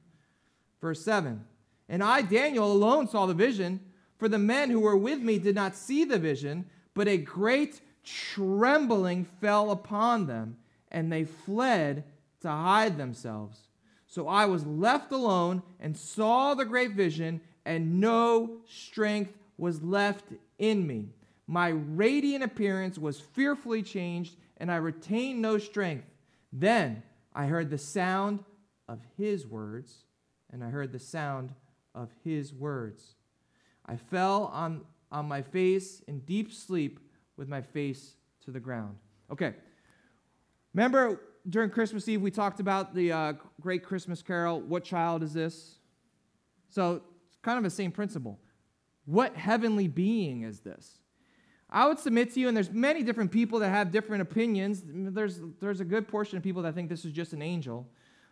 Verse 0.81 1.01
7 1.05 1.45
And 1.89 2.03
I, 2.03 2.23
Daniel, 2.23 2.73
alone 2.73 3.07
saw 3.07 3.27
the 3.27 3.35
vision, 3.35 3.79
for 4.19 4.29
the 4.29 4.37
men 4.37 4.69
who 4.69 4.81
were 4.81 4.97
with 4.97 5.21
me 5.21 5.39
did 5.39 5.55
not 5.55 5.77
see 5.77 6.05
the 6.05 6.19
vision, 6.19 6.67
but 6.93 7.07
a 7.07 7.19
great 7.19 7.81
trembling 8.03 9.25
fell 9.25 9.71
upon 9.71 10.27
them 10.27 10.57
and 10.91 11.13
they 11.13 11.23
fled 11.23 12.03
to 12.41 12.49
hide 12.49 12.99
themselves. 12.99 13.61
So 14.09 14.27
I 14.27 14.47
was 14.47 14.67
left 14.67 15.13
alone 15.13 15.63
and 15.79 15.97
saw 15.97 16.55
the 16.55 16.65
great 16.65 16.95
vision, 16.95 17.43
and 17.65 18.01
no 18.01 18.57
strength 18.67 19.35
was 19.57 19.85
left 19.85 20.25
in 20.59 20.85
me. 20.85 21.11
My 21.47 21.69
radiant 21.69 22.45
appearance 22.45 22.99
was 22.99 23.21
fearfully 23.21 23.83
changed, 23.83 24.37
and 24.59 24.71
I 24.71 24.77
retained 24.77 25.41
no 25.41 25.59
strength. 25.59 26.07
Then 26.53 27.03
I 27.35 27.47
heard 27.47 27.71
the 27.71 27.79
sound 27.79 28.45
of 28.89 29.01
his 29.17 29.47
words, 29.47 30.05
and 30.53 30.63
I 30.63 30.69
heard 30.69 30.93
the 30.93 30.99
sound 30.99 31.55
of 31.95 32.11
his 32.25 32.53
words. 32.53 33.15
I 33.87 33.97
fell 33.97 34.51
on, 34.53 34.83
on 35.11 35.27
my 35.27 35.43
face 35.43 36.03
in 36.07 36.21
deep 36.21 36.53
sleep 36.53 37.01
with 37.37 37.49
my 37.49 37.63
face 37.63 38.15
to 38.45 38.51
the 38.51 38.61
ground. 38.61 38.97
Okay, 39.31 39.55
Remember 40.75 41.21
during 41.49 41.71
Christmas 41.71 42.09
Eve, 42.09 42.21
we 42.21 42.31
talked 42.31 42.61
about 42.61 42.95
the 42.95 43.11
uh, 43.11 43.33
great 43.61 43.83
Christmas 43.83 44.23
carol, 44.23 44.61
What 44.61 44.85
Child 44.85 45.23
Is 45.23 45.33
This? 45.33 45.77
So 46.71 47.03
it's 47.27 47.37
kind 47.43 47.59
of 47.59 47.65
the 47.65 47.71
same 47.71 47.91
principle. 47.91 48.39
What 49.07 49.35
heavenly 49.35 49.89
being 49.89 50.43
is 50.43 50.61
this? 50.61 50.99
I 51.71 51.87
would 51.87 51.99
submit 51.99 52.33
to 52.35 52.41
you, 52.41 52.49
and 52.49 52.57
there's 52.57 52.71
many 52.71 53.03
different 53.03 53.31
people 53.31 53.59
that 53.59 53.69
have 53.69 53.91
different 53.91 54.23
opinions. 54.23 54.83
There's, 54.87 55.41
there's 55.61 55.81
a 55.81 55.85
good 55.85 56.09
portion 56.09 56.39
of 56.39 56.43
people 56.43 56.63
that 56.63 56.75
think 56.75 56.89
this 56.89 57.05
is 57.05 57.13
just 57.13 57.35
an 57.35 57.43
angel. 57.43 57.87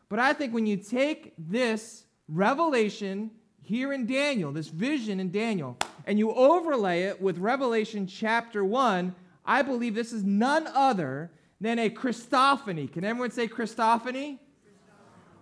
But 0.08 0.18
I 0.18 0.32
think 0.32 0.54
when 0.54 0.66
you 0.66 0.76
take 0.76 1.34
this 1.36 2.04
revelation 2.28 3.30
here 3.62 3.92
in 3.92 4.06
Daniel, 4.06 4.52
this 4.52 4.68
vision 4.68 5.20
in 5.20 5.30
Daniel, 5.30 5.76
and 6.06 6.18
you 6.18 6.32
overlay 6.32 7.02
it 7.02 7.20
with 7.20 7.36
Revelation 7.38 8.06
chapter 8.06 8.64
1, 8.64 9.14
I 9.44 9.62
believe 9.62 9.94
this 9.94 10.12
is 10.12 10.24
none 10.24 10.66
other 10.68 11.30
than 11.60 11.78
a 11.78 11.90
Christophany. 11.90 12.90
Can 12.90 13.04
everyone 13.04 13.32
say 13.32 13.48
Christophany? 13.48 14.38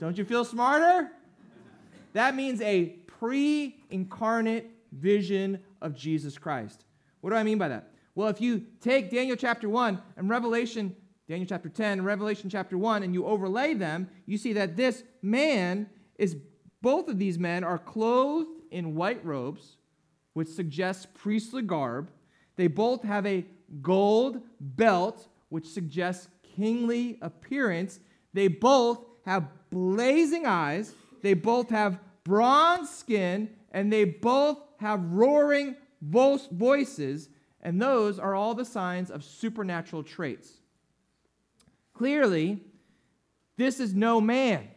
Don't 0.01 0.19
you 0.19 0.25
feel 0.25 0.45
smarter? 0.45 1.11
That 2.13 2.35
means 2.35 2.61
a 2.61 2.97
pre 3.07 3.77
incarnate 3.91 4.71
vision 4.93 5.61
of 5.81 5.95
Jesus 5.95 6.39
Christ. 6.39 6.85
What 7.25 7.31
do 7.31 7.37
I 7.37 7.43
mean 7.43 7.57
by 7.57 7.69
that? 7.69 7.89
Well, 8.15 8.29
if 8.29 8.39
you 8.39 8.63
take 8.83 9.11
Daniel 9.11 9.35
chapter 9.35 9.67
1 9.67 9.99
and 10.19 10.29
Revelation, 10.29 10.95
Daniel 11.27 11.47
chapter 11.49 11.71
10 11.71 11.93
and 11.93 12.05
Revelation 12.05 12.51
chapter 12.51 12.77
1, 12.77 13.03
and 13.03 13.15
you 13.15 13.25
overlay 13.25 13.73
them, 13.73 14.11
you 14.27 14.37
see 14.37 14.53
that 14.53 14.77
this 14.77 15.03
man 15.23 15.89
is, 16.19 16.37
both 16.83 17.09
of 17.09 17.19
these 17.19 17.39
men 17.39 17.65
are 17.65 17.79
clothed 17.79 18.51
in 18.71 18.95
white 18.95 19.25
robes, 19.25 19.79
which 20.35 20.49
suggests 20.49 21.07
priestly 21.15 21.63
garb. 21.63 22.11
They 22.57 22.67
both 22.67 23.03
have 23.05 23.25
a 23.25 23.47
gold 23.81 24.43
belt 24.61 25.27
which 25.49 25.67
suggests 25.67 26.29
kingly 26.55 27.17
appearance. 27.23 28.01
They 28.35 28.49
both 28.49 29.03
have 29.25 29.49
blazing 29.71 30.45
eyes, 30.45 30.93
they 31.23 31.33
both 31.33 31.71
have 31.71 31.99
bronze 32.23 32.91
skin, 32.91 33.49
and 33.71 33.91
they 33.91 34.05
both 34.05 34.59
have 34.77 35.03
roaring 35.11 35.77
voices, 36.05 37.29
and 37.61 37.81
those 37.81 38.19
are 38.19 38.35
all 38.35 38.55
the 38.55 38.65
signs 38.65 39.11
of 39.11 39.25
supernatural 39.25 40.03
traits. 40.03 40.53
Clearly, 41.95 42.61
this 43.57 43.81
is 43.81 43.95
no 43.95 44.21
man. 44.21 44.69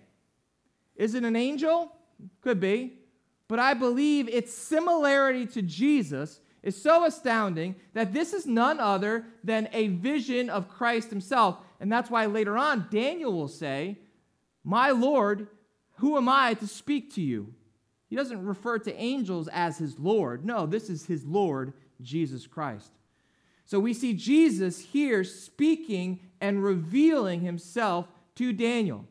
Is 0.96 1.16
it 1.16 1.24
an 1.24 1.36
angel? 1.36 1.92
Could 2.42 2.60
be. 2.60 2.94
But 3.48 3.60
I 3.60 3.74
believe 3.74 4.28
its 4.28 4.54
similarity 4.54 5.46
to 5.48 5.62
Jesus 5.62 6.40
is 6.64 6.82
so 6.82 7.06
astounding 7.06 7.76
that 7.94 8.14
this 8.14 8.34
is 8.34 8.46
none 8.46 8.80
other 8.80 9.26
than 9.44 9.70
a 9.72 9.88
vision 9.88 10.50
of 10.50 10.68
Christ 10.68 11.10
himself. 11.10 11.58
And 11.80 11.92
that's 11.92 12.10
why 12.10 12.26
later 12.26 12.58
on, 12.58 12.88
Daniel 12.92 13.34
will 13.34 13.48
say, 13.48 13.98
My 14.64 14.92
Lord, 14.92 15.48
who 15.98 16.18
am 16.18 16.28
I 16.28 16.56
to 16.56 16.68
speak 16.68 17.14
to 17.16 17.22
you? 17.22 17.54
He 18.10 18.16
doesn't 18.16 18.46
refer 18.46 18.80
to 18.80 18.96
angels 18.96 19.50
as 19.52 19.78
his 19.78 20.00
Lord. 20.00 20.46
No, 20.46 20.66
this 20.66 20.90
is 20.90 21.06
his 21.06 21.26
Lord, 21.26 21.74
Jesus 22.02 22.48
Christ. 22.48 22.92
So 23.66 23.80
we 23.80 23.94
see 23.94 24.14
Jesus 24.14 24.80
here 24.80 25.24
speaking 25.26 26.22
and 26.40 26.64
revealing 26.64 27.42
himself 27.42 28.08
to 28.36 28.54
Daniel. 28.54 29.06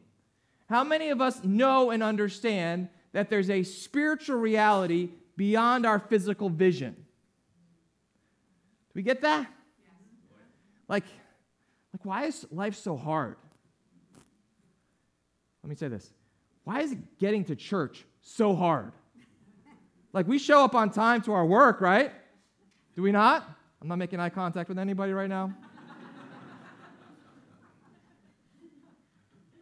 How 0.68 0.82
many 0.82 1.10
of 1.10 1.20
us 1.20 1.44
know 1.44 1.90
and 1.90 2.02
understand 2.02 2.88
that 3.12 3.28
there's 3.28 3.50
a 3.50 3.62
spiritual 3.62 4.36
reality 4.36 5.10
beyond 5.36 5.84
our 5.84 5.98
physical 5.98 6.48
vision? 6.48 6.94
Do 6.94 8.92
we 8.94 9.02
get 9.02 9.20
that? 9.20 9.46
Like, 10.88 11.04
like, 11.92 12.04
why 12.04 12.24
is 12.24 12.46
life 12.50 12.76
so 12.76 12.96
hard? 12.96 13.36
Let 15.62 15.68
me 15.68 15.76
say 15.76 15.88
this. 15.88 16.10
Why 16.64 16.80
is 16.80 16.96
getting 17.18 17.44
to 17.44 17.56
church 17.56 18.04
so 18.26 18.54
hard? 18.54 18.92
Like, 20.12 20.26
we 20.26 20.38
show 20.38 20.64
up 20.64 20.74
on 20.74 20.90
time 20.90 21.22
to 21.22 21.32
our 21.32 21.46
work, 21.46 21.80
right? 21.80 22.12
Do 22.94 23.02
we 23.02 23.12
not? 23.12 23.48
I'm 23.80 23.88
not 23.88 23.96
making 23.96 24.18
eye 24.18 24.30
contact 24.30 24.68
with 24.68 24.78
anybody 24.78 25.12
right 25.12 25.28
now. 25.28 25.52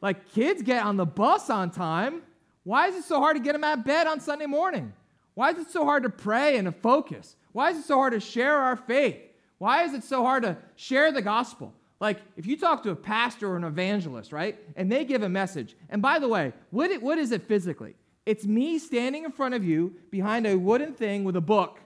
like, 0.00 0.32
kids 0.32 0.62
get 0.62 0.84
on 0.84 0.96
the 0.96 1.04
bus 1.04 1.50
on 1.50 1.70
time. 1.70 2.22
Why 2.62 2.88
is 2.88 2.96
it 2.96 3.04
so 3.04 3.20
hard 3.20 3.36
to 3.36 3.42
get 3.42 3.52
them 3.52 3.64
out 3.64 3.78
of 3.78 3.84
bed 3.84 4.06
on 4.06 4.20
Sunday 4.20 4.46
morning? 4.46 4.92
Why 5.34 5.50
is 5.50 5.58
it 5.58 5.70
so 5.70 5.84
hard 5.84 6.04
to 6.04 6.10
pray 6.10 6.56
and 6.56 6.66
to 6.66 6.72
focus? 6.72 7.36
Why 7.52 7.70
is 7.70 7.78
it 7.78 7.84
so 7.84 7.96
hard 7.96 8.14
to 8.14 8.20
share 8.20 8.56
our 8.56 8.76
faith? 8.76 9.18
Why 9.58 9.82
is 9.82 9.92
it 9.92 10.04
so 10.04 10.22
hard 10.22 10.44
to 10.44 10.56
share 10.76 11.12
the 11.12 11.22
gospel? 11.22 11.74
Like, 12.00 12.20
if 12.36 12.46
you 12.46 12.56
talk 12.56 12.82
to 12.84 12.90
a 12.90 12.96
pastor 12.96 13.50
or 13.50 13.56
an 13.56 13.64
evangelist, 13.64 14.32
right, 14.32 14.58
and 14.76 14.90
they 14.90 15.04
give 15.04 15.22
a 15.22 15.28
message, 15.28 15.76
and 15.90 16.00
by 16.00 16.18
the 16.18 16.28
way, 16.28 16.52
what, 16.70 17.18
is 17.18 17.32
it 17.32 17.42
physically? 17.42 17.96
It's 18.26 18.46
me 18.46 18.78
standing 18.78 19.24
in 19.24 19.32
front 19.32 19.54
of 19.54 19.64
you 19.64 19.96
behind 20.10 20.46
a 20.46 20.56
wooden 20.56 20.94
thing 20.94 21.24
with 21.24 21.36
a 21.36 21.40
book, 21.40 21.80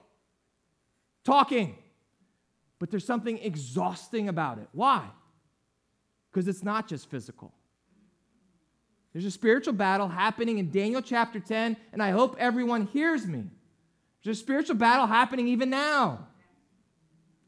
talking. 1.25 1.75
But 2.79 2.91
there's 2.91 3.05
something 3.05 3.37
exhausting 3.39 4.29
about 4.29 4.57
it. 4.57 4.69
Why? 4.71 5.05
Because 6.31 6.47
it's 6.47 6.63
not 6.63 6.87
just 6.87 7.09
physical. 7.09 7.53
There's 9.11 9.25
a 9.25 9.31
spiritual 9.31 9.73
battle 9.73 10.07
happening 10.07 10.59
in 10.59 10.71
Daniel 10.71 11.01
chapter 11.01 11.39
10, 11.39 11.75
and 11.91 12.01
I 12.01 12.11
hope 12.11 12.35
everyone 12.39 12.85
hears 12.87 13.25
me. 13.25 13.45
There's 14.23 14.37
a 14.37 14.39
spiritual 14.39 14.75
battle 14.75 15.07
happening 15.07 15.47
even 15.49 15.69
now. 15.69 16.27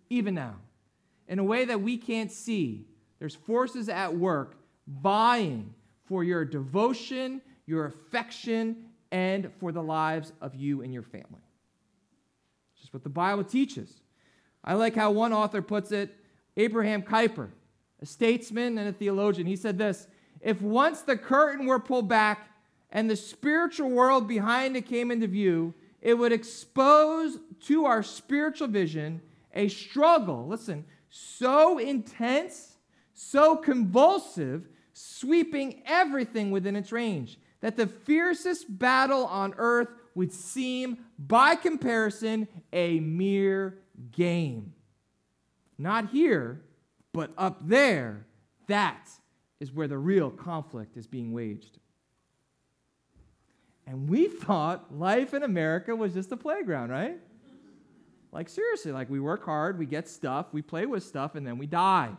Even 0.09 0.33
now. 0.33 0.55
In 1.27 1.39
a 1.39 1.43
way 1.43 1.65
that 1.65 1.81
we 1.81 1.97
can't 1.97 2.31
see. 2.31 2.87
There's 3.19 3.35
forces 3.35 3.87
at 3.87 4.15
work 4.17 4.55
vying 4.87 5.73
for 6.05 6.23
your 6.23 6.43
devotion, 6.43 7.41
your 7.71 7.85
affection, 7.85 8.75
and 9.11 9.49
for 9.59 9.71
the 9.71 9.81
lives 9.81 10.33
of 10.41 10.53
you 10.53 10.81
and 10.81 10.93
your 10.93 11.03
family. 11.03 11.41
It's 12.73 12.81
just 12.81 12.93
what 12.93 13.03
the 13.03 13.09
Bible 13.09 13.45
teaches. 13.45 14.01
I 14.61 14.73
like 14.73 14.93
how 14.93 15.11
one 15.11 15.31
author 15.31 15.61
puts 15.61 15.93
it 15.93 16.13
Abraham 16.57 17.01
Kuyper, 17.01 17.47
a 18.01 18.05
statesman 18.05 18.77
and 18.77 18.89
a 18.89 18.93
theologian. 18.93 19.47
He 19.47 19.55
said 19.55 19.77
this 19.77 20.07
If 20.41 20.61
once 20.61 21.01
the 21.01 21.15
curtain 21.15 21.65
were 21.65 21.79
pulled 21.79 22.09
back 22.09 22.49
and 22.89 23.09
the 23.09 23.15
spiritual 23.15 23.89
world 23.89 24.27
behind 24.27 24.75
it 24.75 24.85
came 24.85 25.09
into 25.09 25.27
view, 25.27 25.73
it 26.01 26.15
would 26.15 26.33
expose 26.33 27.39
to 27.61 27.85
our 27.85 28.03
spiritual 28.03 28.67
vision 28.67 29.21
a 29.53 29.69
struggle, 29.69 30.45
listen, 30.45 30.83
so 31.09 31.77
intense, 31.77 32.75
so 33.13 33.55
convulsive, 33.55 34.67
sweeping 34.93 35.83
everything 35.85 36.51
within 36.51 36.75
its 36.75 36.91
range, 36.91 37.37
that 37.61 37.77
the 37.77 37.87
fiercest 37.87 38.77
battle 38.77 39.25
on 39.25 39.53
earth 39.57 39.89
would 40.13 40.33
seem, 40.33 40.97
by 41.17 41.55
comparison, 41.55 42.47
a 42.73 42.99
mere 42.99 43.79
game. 44.11 44.73
Not 45.77 46.09
here, 46.09 46.61
but 47.13 47.31
up 47.37 47.67
there, 47.67 48.25
that 48.67 49.09
is 49.59 49.71
where 49.71 49.87
the 49.87 49.97
real 49.97 50.29
conflict 50.29 50.97
is 50.97 51.07
being 51.07 51.31
waged. 51.31 51.77
And 53.87 54.09
we 54.09 54.27
thought 54.27 54.97
life 54.97 55.33
in 55.33 55.43
America 55.43 55.95
was 55.95 56.13
just 56.13 56.31
a 56.31 56.37
playground, 56.37 56.89
right? 56.89 57.17
Like, 58.31 58.47
seriously, 58.47 58.91
like 58.91 59.09
we 59.09 59.19
work 59.19 59.43
hard, 59.43 59.77
we 59.77 59.85
get 59.85 60.07
stuff, 60.07 60.47
we 60.51 60.61
play 60.61 60.85
with 60.85 61.03
stuff, 61.03 61.35
and 61.35 61.45
then 61.45 61.57
we 61.57 61.67
die. 61.67 62.11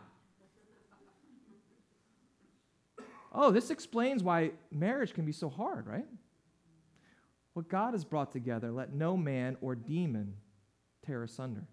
Oh, 3.33 3.51
this 3.51 3.71
explains 3.71 4.21
why 4.21 4.51
marriage 4.71 5.13
can 5.13 5.25
be 5.25 5.31
so 5.31 5.49
hard, 5.49 5.87
right? 5.87 6.05
What 7.53 7.67
God 7.67 7.93
has 7.93 8.05
brought 8.05 8.31
together, 8.31 8.71
let 8.71 8.93
no 8.93 9.17
man 9.17 9.57
or 9.61 9.75
demon 9.75 10.35
tear 11.05 11.23
asunder. 11.23 11.65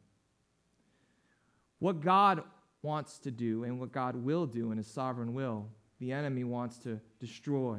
What 1.78 2.00
God 2.00 2.42
wants 2.82 3.18
to 3.20 3.30
do 3.30 3.64
and 3.64 3.78
what 3.78 3.92
God 3.92 4.16
will 4.16 4.46
do 4.46 4.72
in 4.72 4.78
his 4.78 4.86
sovereign 4.86 5.34
will, 5.34 5.66
the 5.98 6.12
enemy 6.12 6.44
wants 6.44 6.78
to 6.78 7.00
destroy 7.18 7.78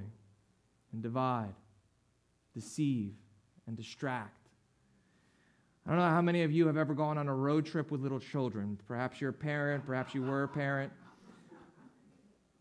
and 0.93 1.01
divide, 1.01 1.53
deceive 2.53 3.13
and 3.67 3.75
distract. 3.75 4.50
I 5.85 5.89
don't 5.89 6.00
know 6.00 6.09
how 6.09 6.21
many 6.21 6.43
of 6.43 6.51
you 6.51 6.67
have 6.67 6.77
ever 6.77 6.93
gone 6.93 7.17
on 7.17 7.27
a 7.27 7.35
road 7.35 7.65
trip 7.65 7.89
with 7.89 8.01
little 8.01 8.19
children. 8.19 8.79
Perhaps 8.88 9.19
you're 9.19 9.31
a 9.31 9.33
parent, 9.33 9.85
perhaps 9.85 10.13
you 10.13 10.21
were 10.21 10.43
a 10.43 10.47
parent. 10.47 10.91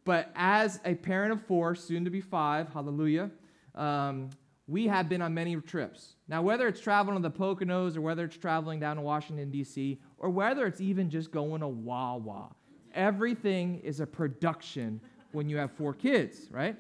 But 0.04 0.30
as 0.35 0.80
a 0.85 0.95
parent 0.95 1.33
of 1.33 1.42
four, 1.42 1.75
soon 1.75 2.04
to 2.04 2.11
be 2.11 2.21
five, 2.21 2.73
hallelujah, 2.73 3.30
um, 3.75 4.30
we 4.66 4.87
have 4.87 5.09
been 5.09 5.21
on 5.21 5.35
many 5.35 5.57
trips. 5.57 6.14
Now, 6.28 6.42
whether 6.42 6.69
it's 6.69 6.80
traveling 6.80 7.21
to 7.21 7.23
the 7.23 7.30
Poconos 7.30 7.97
or 7.97 8.00
whether 8.00 8.25
it's 8.25 8.37
traveling 8.37 8.78
down 8.80 8.97
to 8.97 9.02
Washington, 9.02 9.50
D.C., 9.50 10.00
or 10.19 10.30
whether 10.30 10.66
it's 10.66 10.80
even 10.80 11.11
just 11.11 11.33
going 11.33 11.61
to 11.61 11.69
Wawa, 11.69 12.50
everything 12.95 13.80
is 13.80 14.00
a 14.00 14.07
production 14.07 15.00
when 15.33 15.49
you 15.49 15.57
have 15.57 15.73
four 15.73 15.92
kids, 15.92 16.49
right? 16.50 16.76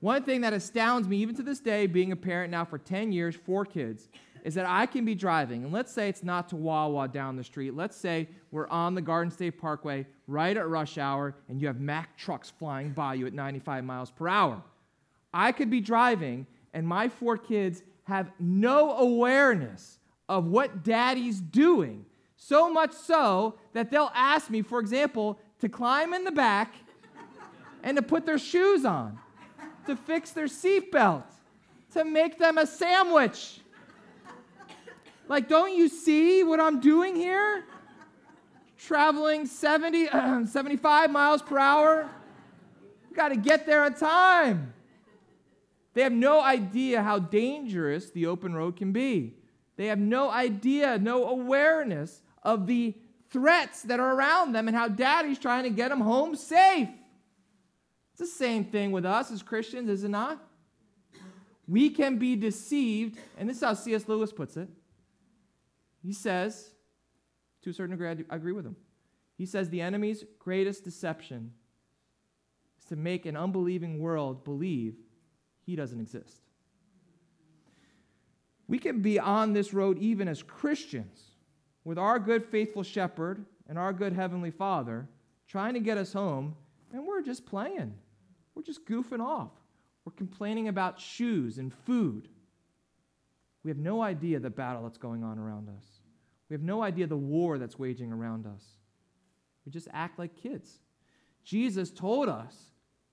One 0.00 0.22
thing 0.22 0.40
that 0.42 0.52
astounds 0.52 1.08
me, 1.08 1.16
even 1.18 1.34
to 1.36 1.42
this 1.42 1.60
day, 1.60 1.86
being 1.86 2.12
a 2.12 2.16
parent 2.16 2.50
now 2.50 2.64
for 2.64 2.78
10 2.78 3.12
years, 3.12 3.34
four 3.34 3.64
kids, 3.64 4.08
is 4.44 4.54
that 4.54 4.66
I 4.66 4.86
can 4.86 5.04
be 5.04 5.14
driving, 5.14 5.64
and 5.64 5.72
let's 5.72 5.92
say 5.92 6.08
it's 6.08 6.22
not 6.22 6.48
to 6.50 6.56
Wawa 6.56 7.08
down 7.08 7.36
the 7.36 7.44
street. 7.44 7.74
Let's 7.74 7.96
say 7.96 8.28
we're 8.50 8.68
on 8.68 8.94
the 8.94 9.02
Garden 9.02 9.30
State 9.30 9.58
Parkway 9.58 10.06
right 10.26 10.56
at 10.56 10.68
rush 10.68 10.98
hour, 10.98 11.34
and 11.48 11.60
you 11.60 11.66
have 11.66 11.80
Mack 11.80 12.16
trucks 12.16 12.50
flying 12.50 12.90
by 12.90 13.14
you 13.14 13.26
at 13.26 13.32
95 13.32 13.84
miles 13.84 14.10
per 14.10 14.28
hour. 14.28 14.62
I 15.32 15.52
could 15.52 15.70
be 15.70 15.80
driving, 15.80 16.46
and 16.72 16.86
my 16.86 17.08
four 17.08 17.36
kids 17.36 17.82
have 18.04 18.30
no 18.38 18.96
awareness 18.96 19.98
of 20.28 20.46
what 20.46 20.82
daddy's 20.82 21.40
doing. 21.40 22.04
So 22.36 22.72
much 22.72 22.92
so 22.92 23.58
that 23.72 23.90
they'll 23.90 24.12
ask 24.14 24.48
me, 24.48 24.62
for 24.62 24.80
example, 24.80 25.38
to 25.60 25.68
climb 25.68 26.14
in 26.14 26.24
the 26.24 26.32
back 26.32 26.74
and 27.82 27.96
to 27.96 28.02
put 28.02 28.26
their 28.26 28.38
shoes 28.38 28.84
on, 28.84 29.18
to 29.86 29.96
fix 29.96 30.30
their 30.30 30.46
seatbelt, 30.46 31.24
to 31.92 32.04
make 32.04 32.38
them 32.38 32.58
a 32.58 32.66
sandwich. 32.66 33.60
Like, 35.28 35.48
don't 35.48 35.76
you 35.76 35.88
see 35.88 36.42
what 36.42 36.58
I'm 36.58 36.80
doing 36.80 37.14
here? 37.14 37.64
Traveling 38.78 39.46
70, 39.46 40.06
75 40.46 41.10
miles 41.10 41.42
per 41.42 41.58
hour. 41.58 42.08
Got 43.12 43.28
to 43.28 43.36
get 43.36 43.66
there 43.66 43.84
on 43.84 43.94
time. 43.94 44.72
They 45.94 46.02
have 46.02 46.12
no 46.12 46.40
idea 46.40 47.02
how 47.02 47.18
dangerous 47.18 48.10
the 48.10 48.26
open 48.26 48.54
road 48.54 48.76
can 48.76 48.92
be. 48.92 49.34
They 49.76 49.86
have 49.86 49.98
no 49.98 50.30
idea, 50.30 50.98
no 50.98 51.28
awareness 51.28 52.22
of 52.42 52.66
the 52.66 52.94
threats 53.30 53.82
that 53.82 54.00
are 54.00 54.14
around 54.14 54.52
them 54.52 54.68
and 54.68 54.76
how 54.76 54.88
daddy's 54.88 55.38
trying 55.38 55.64
to 55.64 55.70
get 55.70 55.90
them 55.90 56.00
home 56.00 56.36
safe. 56.36 56.88
It's 58.12 58.20
the 58.20 58.26
same 58.26 58.64
thing 58.64 58.92
with 58.92 59.04
us 59.04 59.30
as 59.30 59.42
Christians, 59.42 59.90
is 59.90 60.04
it 60.04 60.08
not? 60.08 60.42
We 61.66 61.90
can 61.90 62.16
be 62.16 62.34
deceived, 62.34 63.18
and 63.36 63.48
this 63.48 63.58
is 63.58 63.62
how 63.62 63.74
C.S. 63.74 64.08
Lewis 64.08 64.32
puts 64.32 64.56
it. 64.56 64.68
He 66.02 66.12
says, 66.12 66.70
to 67.62 67.70
a 67.70 67.72
certain 67.72 67.96
degree, 67.96 68.24
I 68.30 68.36
agree 68.36 68.52
with 68.52 68.64
him. 68.64 68.76
He 69.36 69.46
says 69.46 69.68
the 69.68 69.80
enemy's 69.80 70.24
greatest 70.38 70.84
deception 70.84 71.52
is 72.78 72.84
to 72.86 72.96
make 72.96 73.26
an 73.26 73.36
unbelieving 73.36 73.98
world 73.98 74.44
believe 74.44 74.96
he 75.64 75.76
doesn't 75.76 76.00
exist. 76.00 76.40
We 78.66 78.78
can 78.78 79.00
be 79.00 79.18
on 79.18 79.52
this 79.52 79.72
road 79.72 79.98
even 79.98 80.28
as 80.28 80.42
Christians 80.42 81.22
with 81.84 81.98
our 81.98 82.18
good, 82.18 82.44
faithful 82.44 82.82
shepherd 82.82 83.44
and 83.68 83.78
our 83.78 83.92
good 83.92 84.12
heavenly 84.12 84.50
father 84.50 85.08
trying 85.46 85.74
to 85.74 85.80
get 85.80 85.96
us 85.96 86.12
home, 86.12 86.54
and 86.92 87.06
we're 87.06 87.22
just 87.22 87.46
playing. 87.46 87.94
We're 88.54 88.62
just 88.62 88.84
goofing 88.86 89.20
off. 89.20 89.52
We're 90.04 90.12
complaining 90.12 90.68
about 90.68 91.00
shoes 91.00 91.58
and 91.58 91.72
food. 91.72 92.28
We 93.68 93.70
have 93.70 93.76
no 93.76 94.00
idea 94.00 94.40
the 94.40 94.48
battle 94.48 94.84
that's 94.84 94.96
going 94.96 95.22
on 95.22 95.38
around 95.38 95.68
us. 95.68 95.84
We 96.48 96.54
have 96.54 96.62
no 96.62 96.82
idea 96.82 97.06
the 97.06 97.18
war 97.18 97.58
that's 97.58 97.78
waging 97.78 98.10
around 98.10 98.46
us. 98.46 98.64
We 99.66 99.72
just 99.72 99.88
act 99.92 100.18
like 100.18 100.34
kids. 100.34 100.78
Jesus 101.44 101.90
told 101.90 102.30
us 102.30 102.56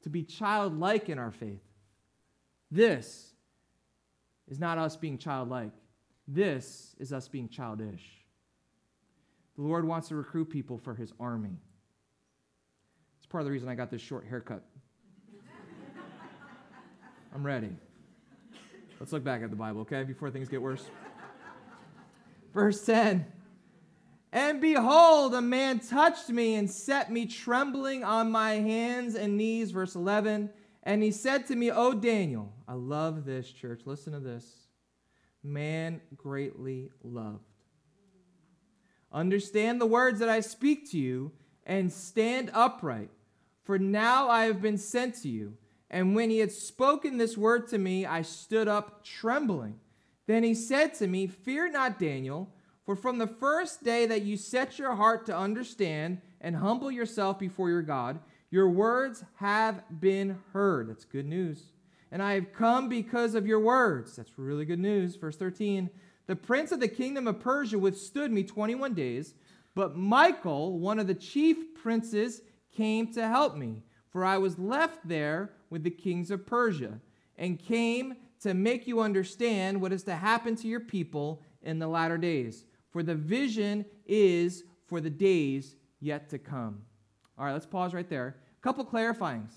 to 0.03 0.09
be 0.09 0.23
childlike 0.23 1.09
in 1.09 1.19
our 1.19 1.31
faith. 1.31 1.59
This 2.71 3.33
is 4.47 4.57
not 4.57 4.77
us 4.77 4.95
being 4.95 5.17
childlike. 5.17 5.73
This 6.25 6.95
is 6.99 7.11
us 7.11 7.27
being 7.27 7.49
childish. 7.49 8.05
The 9.57 9.61
Lord 9.61 9.85
wants 9.85 10.07
to 10.07 10.15
recruit 10.15 10.45
people 10.45 10.77
for 10.77 10.95
his 10.95 11.11
army. 11.19 11.57
It's 13.17 13.27
part 13.27 13.41
of 13.41 13.45
the 13.45 13.51
reason 13.51 13.67
I 13.67 13.75
got 13.75 13.91
this 13.91 14.01
short 14.01 14.25
haircut. 14.25 14.63
I'm 17.35 17.45
ready. 17.45 17.75
Let's 18.99 19.12
look 19.12 19.23
back 19.23 19.43
at 19.43 19.49
the 19.49 19.55
Bible, 19.55 19.81
okay, 19.81 20.03
before 20.03 20.31
things 20.31 20.47
get 20.47 20.62
worse. 20.62 20.86
Verse 22.53 22.86
10 22.86 23.25
And 24.31 24.62
behold, 24.62 25.36
a 25.36 25.41
man 25.41 25.79
touched 25.79 26.29
me 26.29 26.55
and 26.55 26.71
set 26.71 27.12
me 27.12 27.25
trembling 27.25 28.03
on 28.05 28.31
my 28.31 28.53
hands 28.53 29.15
and 29.15 29.36
knees. 29.36 29.71
Verse 29.71 29.95
11 29.95 30.49
And 30.84 31.03
he 31.03 31.12
said 31.12 31.45
to 31.47 31.55
me, 31.55 31.69
O 31.71 31.93
Daniel, 31.93 32.53
I 32.67 32.73
love 32.73 33.25
this, 33.25 33.51
church. 33.51 33.81
Listen 33.86 34.13
to 34.13 34.19
this. 34.19 34.49
Man 35.43 35.99
greatly 36.15 36.89
loved. 37.03 37.43
Understand 39.12 39.79
the 39.79 39.86
words 39.86 40.19
that 40.19 40.29
I 40.29 40.39
speak 40.39 40.89
to 40.91 40.97
you 40.97 41.34
and 41.65 41.91
stand 41.91 42.49
upright, 42.53 43.10
for 43.63 43.77
now 43.77 44.29
I 44.29 44.45
have 44.45 44.62
been 44.62 44.77
sent 44.77 45.21
to 45.23 45.29
you. 45.29 45.58
And 45.89 46.15
when 46.15 46.29
he 46.29 46.39
had 46.39 46.51
spoken 46.51 47.17
this 47.17 47.37
word 47.37 47.67
to 47.69 47.77
me, 47.77 48.05
I 48.05 48.21
stood 48.21 48.67
up 48.67 49.03
trembling. 49.03 49.79
Then 50.27 50.43
he 50.43 50.55
said 50.55 50.93
to 50.95 51.07
me, 51.07 51.27
Fear 51.27 51.71
not, 51.71 51.99
Daniel, 51.99 52.49
for 52.85 52.95
from 52.95 53.17
the 53.17 53.27
first 53.27 53.83
day 53.83 54.05
that 54.05 54.23
you 54.23 54.37
set 54.37 54.79
your 54.79 54.95
heart 54.95 55.25
to 55.27 55.37
understand 55.37 56.21
and 56.41 56.55
humble 56.55 56.91
yourself 56.91 57.39
before 57.39 57.69
your 57.69 57.81
God, 57.81 58.19
your 58.49 58.69
words 58.69 59.23
have 59.35 59.83
been 59.99 60.39
heard. 60.53 60.89
That's 60.89 61.05
good 61.05 61.25
news. 61.25 61.71
And 62.11 62.21
I 62.21 62.33
have 62.33 62.53
come 62.53 62.87
because 62.87 63.35
of 63.35 63.47
your 63.47 63.59
words. 63.59 64.15
That's 64.15 64.37
really 64.37 64.65
good 64.65 64.79
news. 64.79 65.15
Verse 65.15 65.35
13 65.35 65.89
The 66.27 66.35
prince 66.35 66.71
of 66.71 66.79
the 66.79 66.87
kingdom 66.87 67.27
of 67.27 67.39
Persia 67.39 67.77
withstood 67.77 68.31
me 68.31 68.43
21 68.43 68.93
days, 68.93 69.33
but 69.73 69.97
Michael, 69.97 70.79
one 70.79 70.99
of 70.99 71.07
the 71.07 71.15
chief 71.15 71.75
princes, 71.75 72.41
came 72.71 73.11
to 73.13 73.27
help 73.27 73.55
me, 73.55 73.83
for 74.09 74.23
I 74.23 74.37
was 74.37 74.59
left 74.59 75.07
there 75.07 75.51
with 75.69 75.84
the 75.84 75.89
kings 75.89 76.32
of 76.32 76.45
Persia, 76.45 76.99
and 77.38 77.60
came 77.60 78.15
to 78.41 78.54
make 78.54 78.88
you 78.88 78.99
understand 78.99 79.82
what 79.82 79.91
is 79.91 80.04
to 80.04 80.15
happen 80.15 80.56
to 80.56 80.67
your 80.67 80.80
people 80.80 81.41
in 81.62 81.80
the 81.80 81.88
latter 81.88 82.17
days. 82.17 82.65
For 82.91 83.04
the 83.04 83.15
vision 83.15 83.86
is 84.06 84.63
for 84.88 85.01
the 85.01 85.10
days 85.10 85.75
yet 85.99 86.30
to 86.30 86.38
come. 86.38 86.82
All 87.38 87.45
right, 87.45 87.54
let's 87.54 87.65
pause 87.65 87.93
right 87.93 88.10
there. 88.10 88.38
A 88.58 88.62
couple 88.62 88.86
clarifyings, 88.86 89.51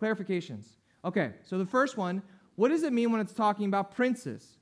clarifications. 0.00 0.66
Okay, 1.04 1.32
so 1.44 1.58
the 1.58 1.66
first 1.66 1.96
one 1.96 2.22
what 2.58 2.70
does 2.70 2.82
it 2.82 2.92
mean 2.92 3.12
when 3.12 3.20
it's 3.20 3.32
talking 3.32 3.66
about 3.66 3.94
princes? 3.94 4.58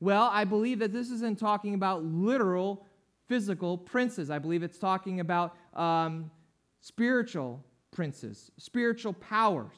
Well, 0.00 0.28
I 0.32 0.42
believe 0.42 0.80
that 0.80 0.92
this 0.92 1.12
isn't 1.12 1.38
talking 1.38 1.74
about 1.74 2.02
literal, 2.02 2.84
physical 3.28 3.78
princes. 3.78 4.30
I 4.30 4.40
believe 4.40 4.64
it's 4.64 4.78
talking 4.78 5.20
about 5.20 5.54
um, 5.72 6.28
spiritual 6.80 7.64
princes, 7.92 8.50
spiritual 8.56 9.12
powers, 9.12 9.76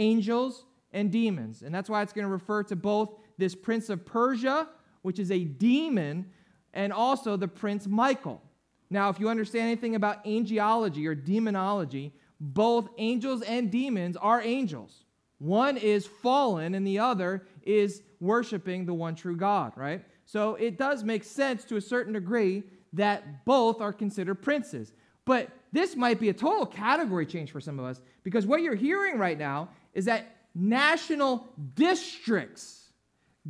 angels 0.00 0.64
and 0.92 1.12
demons. 1.12 1.62
And 1.62 1.74
that's 1.74 1.88
why 1.88 2.02
it's 2.02 2.12
going 2.12 2.26
to 2.26 2.32
refer 2.32 2.62
to 2.64 2.76
both 2.76 3.14
this 3.38 3.54
prince 3.54 3.90
of 3.90 4.04
Persia, 4.04 4.68
which 5.02 5.18
is 5.18 5.30
a 5.30 5.44
demon, 5.44 6.26
and 6.72 6.92
also 6.92 7.36
the 7.36 7.48
prince 7.48 7.86
Michael. 7.86 8.42
Now, 8.90 9.08
if 9.08 9.20
you 9.20 9.28
understand 9.28 9.66
anything 9.66 9.94
about 9.94 10.24
angelology 10.24 11.06
or 11.06 11.14
demonology, 11.14 12.12
both 12.40 12.88
angels 12.98 13.42
and 13.42 13.70
demons 13.70 14.16
are 14.16 14.42
angels. 14.42 15.04
One 15.38 15.76
is 15.76 16.06
fallen 16.06 16.74
and 16.74 16.86
the 16.86 16.98
other 16.98 17.46
is 17.62 18.02
worshiping 18.18 18.84
the 18.84 18.94
one 18.94 19.14
true 19.14 19.36
God, 19.36 19.72
right? 19.76 20.04
So 20.24 20.54
it 20.56 20.76
does 20.76 21.04
make 21.04 21.24
sense 21.24 21.64
to 21.64 21.76
a 21.76 21.80
certain 21.80 22.12
degree 22.12 22.64
that 22.92 23.44
both 23.44 23.80
are 23.80 23.92
considered 23.92 24.36
princes. 24.36 24.92
But 25.24 25.50
this 25.72 25.96
might 25.96 26.18
be 26.18 26.28
a 26.28 26.34
total 26.34 26.66
category 26.66 27.26
change 27.26 27.52
for 27.52 27.60
some 27.60 27.78
of 27.78 27.84
us 27.84 28.00
because 28.24 28.46
what 28.46 28.62
you're 28.62 28.74
hearing 28.74 29.18
right 29.18 29.38
now 29.38 29.68
is 29.94 30.04
that 30.06 30.36
national 30.54 31.48
districts, 31.74 32.90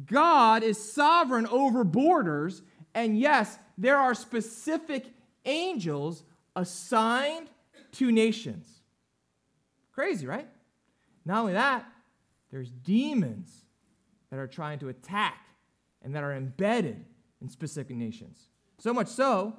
God 0.07 0.62
is 0.62 0.92
sovereign 0.92 1.46
over 1.46 1.85
borders, 1.85 2.62
and 2.94 3.18
yes, 3.18 3.59
there 3.79 3.96
are 3.96 4.14
specific 4.14 5.07
angels 5.44 6.22
assigned 6.57 7.48
to 7.92 8.12
nations. 8.12 8.66
Crazy, 9.92 10.26
right? 10.26 10.48
Not 11.24 11.40
only 11.40 11.53
that, 11.55 11.87
there's 12.50 12.70
demons 12.70 13.64
that 14.31 14.38
are 14.38 14.46
trying 14.46 14.79
to 14.81 14.88
attack 14.88 15.46
and 16.03 16.14
that 16.14 16.22
are 16.22 16.35
embedded 16.35 17.05
in 17.40 17.48
specific 17.48 17.96
nations. 17.96 18.48
So 18.79 18.92
much 18.92 19.09
so 19.09 19.55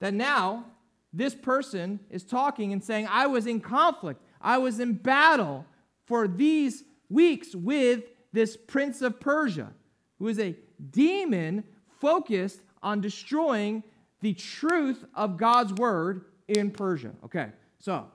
that 0.00 0.14
now 0.14 0.66
this 1.12 1.34
person 1.34 2.00
is 2.10 2.24
talking 2.24 2.72
and 2.72 2.82
saying, 2.82 3.06
I 3.10 3.26
was 3.26 3.46
in 3.46 3.60
conflict, 3.60 4.22
I 4.40 4.58
was 4.58 4.80
in 4.80 4.94
battle 4.94 5.66
for 6.06 6.28
these 6.28 6.84
weeks 7.08 7.54
with 7.54 8.04
this 8.32 8.56
prince 8.56 9.02
of 9.02 9.20
Persia, 9.20 9.72
who 10.18 10.28
is 10.28 10.38
a 10.38 10.56
demon 10.90 11.64
focused 12.00 12.60
on 12.82 13.00
destroying 13.00 13.82
the 14.20 14.34
truth 14.34 15.04
of 15.14 15.36
God's 15.36 15.72
word 15.74 16.24
in 16.48 16.70
Persia. 16.70 17.12
Okay, 17.24 17.48
so 17.78 18.06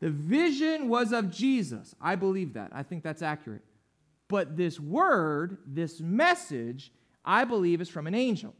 the 0.00 0.10
vision 0.10 0.88
was 0.88 1.12
of 1.12 1.30
Jesus. 1.30 1.94
I 2.00 2.14
believe 2.14 2.54
that. 2.54 2.70
I 2.72 2.82
think 2.82 3.02
that's 3.02 3.22
accurate. 3.22 3.62
But 4.28 4.56
this 4.56 4.78
word, 4.78 5.58
this 5.66 6.00
message, 6.00 6.92
I 7.24 7.44
believe 7.44 7.80
is 7.80 7.88
from 7.88 8.06
an 8.06 8.14
angel. 8.14 8.54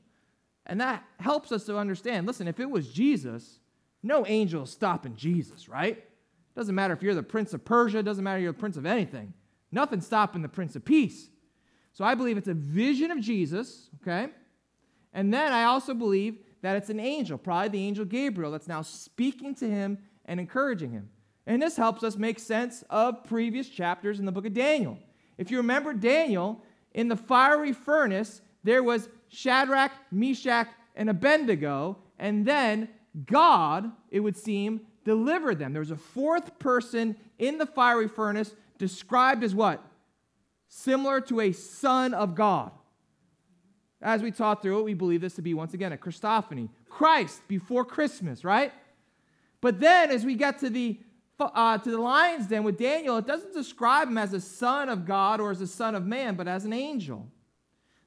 And 0.67 0.81
that 0.81 1.05
helps 1.19 1.53
us 1.53 1.65
to 1.65 1.79
understand 1.79 2.27
listen, 2.27 2.49
if 2.49 2.61
it 2.61 2.69
was 2.69 2.89
Jesus, 2.89 3.61
no 4.03 4.27
angel 4.27 4.65
is 4.65 4.71
stopping 4.71 5.17
Jesus, 5.17 5.69
right? 5.69 6.05
Doesn't 6.59 6.75
matter 6.75 6.93
if 6.93 7.05
you're 7.05 7.15
the 7.15 7.23
prince 7.23 7.55
of 7.55 7.65
Persia, 7.65 8.03
doesn't 8.03 8.25
matter 8.25 8.39
if 8.39 8.43
you're 8.43 8.51
the 8.51 8.59
prince 8.59 8.77
of 8.77 8.85
anything. 8.85 9.33
Nothing 9.71 10.01
stopping 10.01 10.43
the 10.43 10.49
prince 10.49 10.75
of 10.75 10.85
peace. 10.85 11.31
So 11.93 12.05
I 12.05 12.17
believe 12.17 12.37
it's 12.37 12.49
a 12.49 12.55
vision 12.55 13.13
of 13.13 13.21
Jesus, 13.21 13.89
okay? 14.03 14.31
And 15.13 15.33
then 15.33 15.53
I 15.53 15.65
also 15.65 15.95
believe 15.95 16.39
that 16.63 16.75
it's 16.75 16.91
an 16.91 16.99
angel, 16.99 17.39
probably 17.39 17.69
the 17.69 17.87
angel 17.87 18.05
Gabriel, 18.05 18.51
that's 18.51 18.67
now 18.67 18.83
speaking 18.83 19.55
to 19.55 19.71
him 19.71 19.99
and 20.25 20.41
encouraging 20.41 20.91
him. 20.91 21.11
And 21.47 21.63
this 21.63 21.77
helps 21.77 22.03
us 22.03 22.17
make 22.17 22.41
sense 22.41 22.83
of 22.91 23.23
previous 23.23 23.69
chapters 23.69 24.19
in 24.19 24.27
the 24.27 24.33
book 24.33 24.45
of 24.45 24.53
Daniel. 24.53 24.99
If 25.37 25.53
you 25.53 25.59
remember 25.59 25.95
Daniel, 25.95 26.61
in 26.93 27.07
the 27.07 27.15
fiery 27.15 27.73
furnace, 27.73 28.41
there 28.65 28.83
was 28.83 29.09
Shadrach, 29.29 29.93
Meshach, 30.11 30.67
and 30.97 31.09
Abednego, 31.09 31.99
and 32.19 32.45
then 32.45 32.89
God, 33.27 33.93
it 34.11 34.19
would 34.19 34.37
seem, 34.37 34.81
delivered 35.09 35.59
them. 35.59 35.73
There 35.73 35.81
was 35.81 35.91
a 35.91 35.97
fourth 35.97 36.59
person 36.59 37.17
in 37.39 37.57
the 37.57 37.65
fiery 37.65 38.09
furnace 38.09 38.55
described 38.77 39.43
as 39.43 39.55
what? 39.55 39.83
Similar 40.69 41.23
to 41.23 41.41
a 41.41 41.53
son 41.53 42.13
of 42.13 42.35
God. 42.35 42.73
As 44.03 44.23
we 44.23 44.31
taught 44.31 44.61
through 44.61 44.81
it, 44.81 44.85
we 44.85 44.93
believe 44.93 45.23
this 45.23 45.33
to 45.37 45.43
be 45.43 45.55
once 45.55 45.73
again 45.73 45.95
a 45.95 45.97
Christophany, 45.97 46.69
Christ 46.91 47.41
before 47.49 47.87
Christmas, 47.87 48.45
right? 48.45 48.71
But 49.63 49.81
then 49.81 50.11
as 50.11 50.27
we 50.27 50.35
get 50.35 50.59
to 50.59 50.69
the 50.69 51.01
uh, 51.41 51.79
to 51.79 51.91
the 51.91 51.99
lion's 51.99 52.47
den 52.47 52.63
with 52.63 52.77
Daniel, 52.77 53.17
it 53.17 53.27
doesn't 53.27 53.55
describe 53.55 54.09
him 54.09 54.19
as 54.19 54.35
a 54.35 54.41
son 54.43 54.91
of 54.91 55.07
God 55.07 55.41
or 55.41 55.51
as 55.51 55.63
a 55.63 55.67
son 55.67 55.95
of 55.95 56.05
man, 56.05 56.35
but 56.35 56.47
as 56.49 56.67
an 56.67 56.75
angel. 56.75 57.27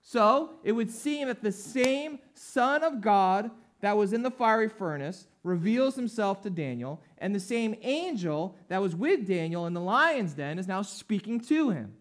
So 0.01 0.51
it 0.63 0.73
would 0.73 0.91
seem 0.91 1.29
that 1.29 1.41
the 1.41 1.51
same 1.51 2.19
Son 2.35 2.83
of 2.83 3.01
God 3.01 3.49
that 3.81 3.97
was 3.97 4.13
in 4.13 4.23
the 4.23 4.31
fiery 4.31 4.69
furnace 4.69 5.27
reveals 5.43 5.95
himself 5.95 6.41
to 6.41 6.49
Daniel, 6.49 7.01
and 7.17 7.33
the 7.33 7.39
same 7.39 7.75
angel 7.81 8.55
that 8.69 8.81
was 8.81 8.95
with 8.95 9.27
Daniel 9.27 9.65
in 9.65 9.73
the 9.73 9.81
lion's 9.81 10.33
den 10.33 10.59
is 10.59 10.67
now 10.67 10.81
speaking 10.81 11.39
to 11.39 11.71
him. 11.71 11.93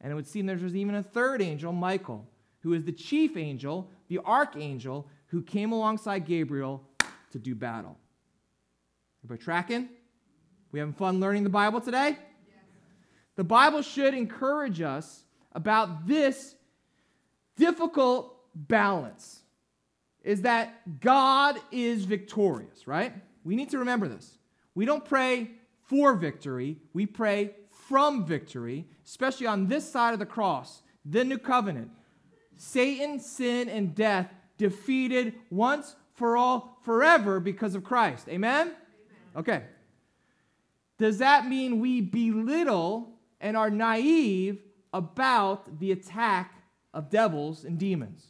And 0.00 0.12
it 0.12 0.14
would 0.14 0.28
seem 0.28 0.46
there's 0.46 0.76
even 0.76 0.94
a 0.94 1.02
third 1.02 1.42
angel, 1.42 1.72
Michael, 1.72 2.26
who 2.60 2.72
is 2.72 2.84
the 2.84 2.92
chief 2.92 3.36
angel, 3.36 3.90
the 4.08 4.20
archangel, 4.20 5.08
who 5.26 5.42
came 5.42 5.72
alongside 5.72 6.24
Gabriel 6.24 6.82
to 7.32 7.38
do 7.38 7.54
battle. 7.54 7.98
Everybody 9.24 9.44
tracking? 9.44 9.88
We 10.70 10.78
having 10.78 10.94
fun 10.94 11.18
learning 11.18 11.44
the 11.44 11.50
Bible 11.50 11.80
today? 11.80 12.16
The 13.34 13.44
Bible 13.44 13.82
should 13.82 14.14
encourage 14.14 14.80
us 14.80 15.24
about 15.52 16.06
this 16.06 16.54
difficult 17.56 18.36
balance 18.54 19.40
is 20.28 20.42
that 20.42 21.00
God 21.00 21.58
is 21.72 22.04
victorious, 22.04 22.86
right? 22.86 23.14
We 23.44 23.56
need 23.56 23.70
to 23.70 23.78
remember 23.78 24.08
this. 24.08 24.36
We 24.74 24.84
don't 24.84 25.02
pray 25.02 25.52
for 25.84 26.12
victory, 26.12 26.76
we 26.92 27.06
pray 27.06 27.54
from 27.88 28.26
victory, 28.26 28.84
especially 29.06 29.46
on 29.46 29.68
this 29.68 29.90
side 29.90 30.12
of 30.12 30.18
the 30.18 30.26
cross, 30.26 30.82
the 31.02 31.24
new 31.24 31.38
covenant. 31.38 31.90
Satan, 32.58 33.20
sin, 33.20 33.70
and 33.70 33.94
death 33.94 34.30
defeated 34.58 35.32
once 35.48 35.96
for 36.12 36.36
all, 36.36 36.78
forever 36.82 37.40
because 37.40 37.74
of 37.74 37.82
Christ. 37.82 38.28
Amen? 38.28 38.66
Amen? 38.66 38.76
Okay. 39.34 39.62
Does 40.98 41.16
that 41.18 41.48
mean 41.48 41.80
we 41.80 42.02
belittle 42.02 43.14
and 43.40 43.56
are 43.56 43.70
naive 43.70 44.60
about 44.92 45.78
the 45.80 45.90
attack 45.90 46.52
of 46.92 47.08
devils 47.08 47.64
and 47.64 47.78
demons? 47.78 48.26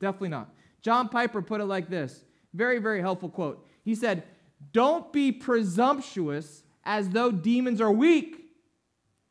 Definitely 0.00 0.30
not. 0.30 0.54
John 0.82 1.08
Piper 1.08 1.42
put 1.42 1.60
it 1.60 1.66
like 1.66 1.88
this 1.88 2.24
very, 2.54 2.78
very 2.78 3.00
helpful 3.00 3.28
quote. 3.28 3.66
He 3.84 3.94
said, 3.94 4.24
Don't 4.72 5.12
be 5.12 5.32
presumptuous 5.32 6.62
as 6.84 7.08
though 7.10 7.30
demons 7.30 7.80
are 7.80 7.92
weak, 7.92 8.50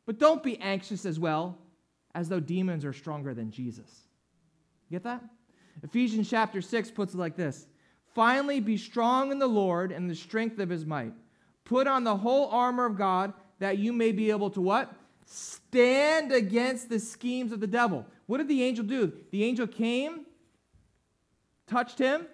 but 0.06 0.18
don't 0.18 0.42
be 0.42 0.58
anxious 0.60 1.04
as 1.04 1.18
well 1.18 1.58
as 2.14 2.28
though 2.28 2.40
demons 2.40 2.84
are 2.84 2.92
stronger 2.92 3.34
than 3.34 3.50
Jesus. 3.50 3.90
Get 4.90 5.04
that? 5.04 5.22
Ephesians 5.82 6.28
chapter 6.28 6.60
6 6.60 6.90
puts 6.90 7.14
it 7.14 7.18
like 7.18 7.36
this 7.36 7.66
Finally, 8.14 8.60
be 8.60 8.76
strong 8.76 9.30
in 9.30 9.38
the 9.38 9.46
Lord 9.46 9.92
and 9.92 10.10
the 10.10 10.14
strength 10.14 10.58
of 10.58 10.68
his 10.68 10.84
might. 10.84 11.12
Put 11.64 11.86
on 11.86 12.02
the 12.02 12.16
whole 12.16 12.48
armor 12.48 12.86
of 12.86 12.96
God 12.96 13.32
that 13.60 13.78
you 13.78 13.92
may 13.92 14.10
be 14.10 14.30
able 14.30 14.50
to 14.50 14.60
what? 14.60 14.92
Stand 15.24 16.32
against 16.32 16.88
the 16.88 16.98
schemes 16.98 17.52
of 17.52 17.60
the 17.60 17.66
devil. 17.66 18.04
What 18.26 18.38
did 18.38 18.48
the 18.48 18.64
angel 18.64 18.84
do? 18.84 19.12
The 19.30 19.44
angel 19.44 19.68
came, 19.68 20.26
touched 21.70 21.98
him, 21.98 22.26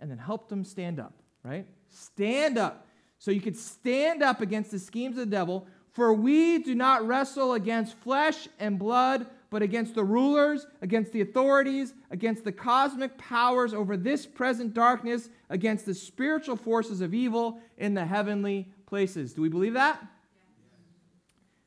and 0.00 0.10
then 0.10 0.18
helped 0.18 0.50
him 0.50 0.64
stand 0.64 1.00
up, 1.00 1.14
right? 1.42 1.66
Stand 1.88 2.58
up. 2.58 2.86
So 3.18 3.30
you 3.30 3.40
could 3.40 3.56
stand 3.56 4.22
up 4.22 4.40
against 4.40 4.70
the 4.70 4.78
schemes 4.78 5.16
of 5.16 5.30
the 5.30 5.36
devil. 5.36 5.66
For 5.92 6.12
we 6.12 6.58
do 6.58 6.74
not 6.74 7.06
wrestle 7.06 7.54
against 7.54 7.96
flesh 7.98 8.48
and 8.58 8.78
blood, 8.78 9.26
but 9.48 9.62
against 9.62 9.94
the 9.94 10.02
rulers, 10.02 10.66
against 10.82 11.12
the 11.12 11.20
authorities, 11.20 11.94
against 12.10 12.42
the 12.42 12.50
cosmic 12.50 13.16
powers 13.16 13.72
over 13.72 13.96
this 13.96 14.26
present 14.26 14.74
darkness, 14.74 15.30
against 15.48 15.86
the 15.86 15.94
spiritual 15.94 16.56
forces 16.56 17.00
of 17.00 17.14
evil 17.14 17.60
in 17.78 17.94
the 17.94 18.04
heavenly 18.04 18.68
places. 18.86 19.32
Do 19.32 19.42
we 19.42 19.48
believe 19.48 19.74
that? 19.74 20.04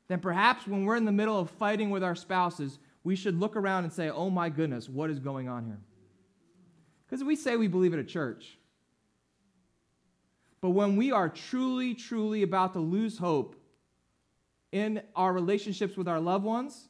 Then 0.09 0.19
perhaps 0.19 0.67
when 0.67 0.83
we're 0.83 0.97
in 0.97 1.05
the 1.05 1.11
middle 1.13 1.39
of 1.39 1.49
fighting 1.51 1.89
with 1.89 2.03
our 2.03 2.15
spouses, 2.15 2.79
we 3.05 3.15
should 3.15 3.39
look 3.39 3.55
around 3.55 3.85
and 3.85 3.93
say, 3.93 4.09
oh 4.09 4.29
my 4.29 4.49
goodness, 4.49 4.89
what 4.89 5.09
is 5.09 5.19
going 5.19 5.47
on 5.47 5.65
here? 5.65 5.79
Because 7.07 7.23
we 7.23 7.35
say 7.35 7.55
we 7.55 7.67
believe 7.67 7.93
at 7.93 7.99
a 7.99 8.03
church. 8.03 8.57
But 10.59 10.71
when 10.71 10.97
we 10.97 11.11
are 11.11 11.29
truly, 11.29 11.93
truly 11.93 12.43
about 12.43 12.73
to 12.73 12.79
lose 12.79 13.17
hope 13.17 13.55
in 14.71 15.01
our 15.15 15.31
relationships 15.31 15.95
with 15.95 16.07
our 16.07 16.19
loved 16.19 16.43
ones, 16.43 16.89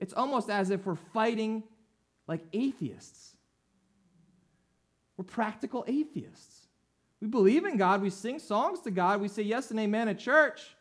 it's 0.00 0.12
almost 0.12 0.50
as 0.50 0.70
if 0.70 0.86
we're 0.86 0.96
fighting 0.96 1.62
like 2.26 2.44
atheists. 2.52 3.36
We're 5.16 5.24
practical 5.24 5.84
atheists. 5.86 6.66
We 7.20 7.28
believe 7.28 7.64
in 7.64 7.76
God, 7.76 8.00
we 8.00 8.10
sing 8.10 8.38
songs 8.38 8.80
to 8.80 8.90
God, 8.90 9.20
we 9.20 9.28
say 9.28 9.42
yes 9.42 9.70
and 9.70 9.80
amen 9.80 10.08
at 10.08 10.18
church. 10.18 10.76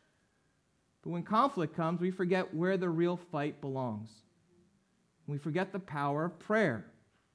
But 1.02 1.12
when 1.12 1.24
conflict 1.24 1.76
comes, 1.76 2.00
we 2.00 2.12
forget 2.12 2.54
where 2.54 2.78
the 2.78 2.90
real 2.90 3.18
fight 3.18 3.62
belongs. 3.62 4.10
We 5.26 5.38
forget 5.38 5.72
the 5.72 5.80
power 5.80 6.26
of 6.26 6.40
prayer 6.40 6.86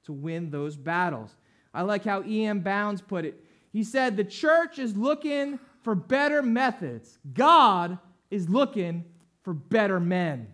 to 0.05 0.13
win 0.13 0.49
those 0.49 0.75
battles. 0.75 1.35
I 1.73 1.81
like 1.81 2.03
how 2.03 2.23
E.M. 2.23 2.59
Bounds 2.59 3.01
put 3.01 3.25
it. 3.25 3.43
He 3.71 3.83
said, 3.83 4.15
The 4.15 4.23
church 4.23 4.79
is 4.79 4.95
looking 4.95 5.59
for 5.83 5.95
better 5.95 6.41
methods, 6.41 7.17
God 7.33 7.97
is 8.31 8.49
looking 8.49 9.03
for 9.43 9.53
better 9.53 9.99
men. 9.99 10.47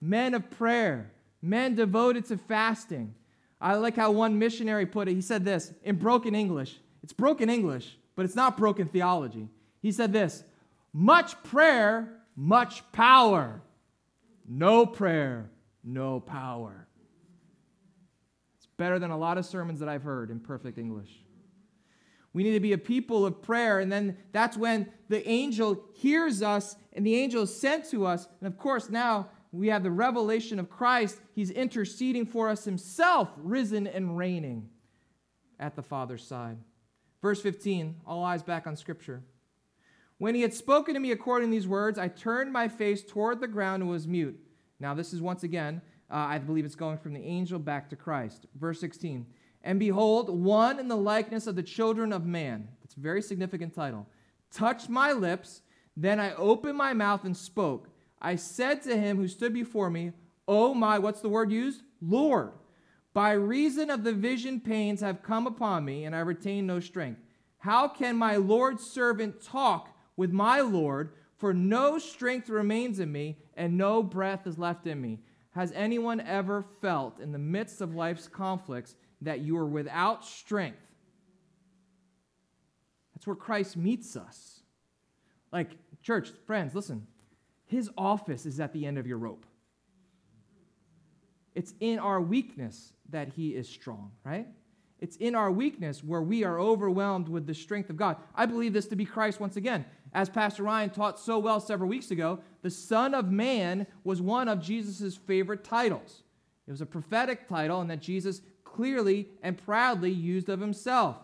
Men 0.00 0.34
of 0.34 0.48
prayer, 0.50 1.10
men 1.42 1.74
devoted 1.74 2.24
to 2.26 2.38
fasting. 2.38 3.14
I 3.60 3.74
like 3.74 3.96
how 3.96 4.12
one 4.12 4.38
missionary 4.38 4.86
put 4.86 5.08
it. 5.08 5.14
He 5.14 5.20
said 5.20 5.44
this 5.44 5.72
in 5.82 5.96
broken 5.96 6.34
English. 6.34 6.78
It's 7.02 7.12
broken 7.12 7.50
English, 7.50 7.96
but 8.16 8.24
it's 8.24 8.36
not 8.36 8.56
broken 8.56 8.86
theology. 8.88 9.48
He 9.82 9.92
said 9.92 10.12
this 10.12 10.44
much 10.92 11.40
prayer, 11.42 12.08
much 12.36 12.90
power. 12.92 13.60
No 14.48 14.86
prayer, 14.86 15.50
no 15.84 16.20
power. 16.20 16.87
Better 18.78 18.98
than 18.98 19.10
a 19.10 19.18
lot 19.18 19.36
of 19.36 19.44
sermons 19.44 19.80
that 19.80 19.88
I've 19.88 20.02
heard 20.02 20.30
in 20.30 20.40
perfect 20.40 20.78
English. 20.78 21.10
We 22.32 22.42
need 22.42 22.54
to 22.54 22.60
be 22.60 22.72
a 22.72 22.78
people 22.78 23.26
of 23.26 23.42
prayer, 23.42 23.80
and 23.80 23.90
then 23.90 24.16
that's 24.32 24.56
when 24.56 24.90
the 25.08 25.26
angel 25.28 25.84
hears 25.94 26.42
us 26.42 26.76
and 26.92 27.04
the 27.04 27.16
angel 27.16 27.42
is 27.42 27.60
sent 27.60 27.90
to 27.90 28.06
us. 28.06 28.28
And 28.40 28.46
of 28.46 28.58
course, 28.58 28.88
now 28.88 29.28
we 29.50 29.68
have 29.68 29.82
the 29.82 29.90
revelation 29.90 30.58
of 30.58 30.70
Christ. 30.70 31.18
He's 31.34 31.50
interceding 31.50 32.26
for 32.26 32.48
us 32.48 32.64
himself, 32.64 33.28
risen 33.36 33.86
and 33.86 34.16
reigning 34.16 34.68
at 35.58 35.74
the 35.74 35.82
Father's 35.82 36.24
side. 36.24 36.58
Verse 37.22 37.40
15, 37.40 37.96
all 38.06 38.22
eyes 38.22 38.42
back 38.42 38.66
on 38.66 38.76
Scripture. 38.76 39.22
When 40.18 40.34
he 40.34 40.42
had 40.42 40.54
spoken 40.54 40.94
to 40.94 41.00
me 41.00 41.12
according 41.12 41.48
to 41.48 41.52
these 41.52 41.68
words, 41.68 41.98
I 41.98 42.08
turned 42.08 42.52
my 42.52 42.68
face 42.68 43.02
toward 43.02 43.40
the 43.40 43.48
ground 43.48 43.82
and 43.82 43.90
was 43.90 44.06
mute. 44.06 44.38
Now, 44.80 44.94
this 44.94 45.12
is 45.12 45.20
once 45.20 45.42
again, 45.42 45.80
uh, 46.10 46.16
I 46.16 46.38
believe 46.38 46.64
it's 46.64 46.74
going 46.74 46.98
from 46.98 47.12
the 47.12 47.24
angel 47.24 47.58
back 47.58 47.90
to 47.90 47.96
Christ. 47.96 48.46
Verse 48.58 48.80
16. 48.80 49.26
And 49.62 49.78
behold, 49.78 50.30
one 50.30 50.78
in 50.78 50.88
the 50.88 50.96
likeness 50.96 51.46
of 51.46 51.56
the 51.56 51.62
children 51.62 52.12
of 52.12 52.24
man. 52.24 52.68
It's 52.84 52.96
a 52.96 53.00
very 53.00 53.20
significant 53.20 53.74
title. 53.74 54.06
Touched 54.52 54.88
my 54.88 55.12
lips. 55.12 55.62
Then 55.96 56.20
I 56.20 56.34
opened 56.34 56.78
my 56.78 56.94
mouth 56.94 57.24
and 57.24 57.36
spoke. 57.36 57.88
I 58.20 58.36
said 58.36 58.82
to 58.82 58.96
him 58.96 59.16
who 59.16 59.28
stood 59.28 59.52
before 59.52 59.90
me, 59.90 60.12
Oh 60.46 60.72
my, 60.72 60.98
what's 60.98 61.20
the 61.20 61.28
word 61.28 61.52
used? 61.52 61.82
Lord, 62.00 62.52
by 63.12 63.32
reason 63.32 63.90
of 63.90 64.04
the 64.04 64.12
vision 64.12 64.60
pains 64.60 65.00
have 65.00 65.22
come 65.22 65.46
upon 65.46 65.84
me, 65.84 66.04
and 66.04 66.14
I 66.14 66.20
retain 66.20 66.66
no 66.66 66.80
strength. 66.80 67.20
How 67.58 67.88
can 67.88 68.16
my 68.16 68.36
Lord's 68.36 68.84
servant 68.84 69.42
talk 69.42 69.90
with 70.16 70.30
my 70.30 70.60
Lord? 70.60 71.12
For 71.36 71.52
no 71.52 71.98
strength 71.98 72.48
remains 72.48 72.98
in 72.98 73.12
me, 73.12 73.36
and 73.56 73.76
no 73.76 74.02
breath 74.02 74.46
is 74.46 74.58
left 74.58 74.86
in 74.86 75.00
me. 75.00 75.18
Has 75.58 75.72
anyone 75.74 76.20
ever 76.20 76.62
felt 76.62 77.18
in 77.18 77.32
the 77.32 77.38
midst 77.38 77.80
of 77.80 77.92
life's 77.92 78.28
conflicts 78.28 78.94
that 79.22 79.40
you 79.40 79.56
are 79.56 79.66
without 79.66 80.24
strength? 80.24 80.86
That's 83.12 83.26
where 83.26 83.34
Christ 83.34 83.76
meets 83.76 84.14
us. 84.14 84.60
Like, 85.50 85.70
church, 86.00 86.30
friends, 86.46 86.76
listen. 86.76 87.08
His 87.66 87.90
office 87.98 88.46
is 88.46 88.60
at 88.60 88.72
the 88.72 88.86
end 88.86 88.98
of 88.98 89.08
your 89.08 89.18
rope. 89.18 89.46
It's 91.56 91.74
in 91.80 91.98
our 91.98 92.20
weakness 92.20 92.92
that 93.08 93.30
he 93.30 93.48
is 93.56 93.68
strong, 93.68 94.12
right? 94.22 94.46
It's 95.00 95.16
in 95.16 95.34
our 95.34 95.50
weakness 95.50 96.04
where 96.04 96.22
we 96.22 96.44
are 96.44 96.60
overwhelmed 96.60 97.28
with 97.28 97.48
the 97.48 97.54
strength 97.54 97.90
of 97.90 97.96
God. 97.96 98.18
I 98.32 98.46
believe 98.46 98.72
this 98.72 98.86
to 98.86 98.96
be 98.96 99.04
Christ 99.04 99.40
once 99.40 99.56
again. 99.56 99.86
As 100.12 100.28
Pastor 100.28 100.62
Ryan 100.62 100.90
taught 100.90 101.18
so 101.18 101.38
well 101.38 101.60
several 101.60 101.88
weeks 101.88 102.10
ago, 102.10 102.40
the 102.62 102.70
Son 102.70 103.14
of 103.14 103.30
Man 103.30 103.86
was 104.04 104.22
one 104.22 104.48
of 104.48 104.62
Jesus' 104.62 105.16
favorite 105.16 105.64
titles. 105.64 106.22
It 106.66 106.70
was 106.70 106.80
a 106.80 106.86
prophetic 106.86 107.48
title, 107.48 107.80
and 107.80 107.90
that 107.90 108.00
Jesus 108.00 108.42
clearly 108.64 109.28
and 109.42 109.58
proudly 109.58 110.10
used 110.10 110.48
of 110.48 110.60
himself. 110.60 111.16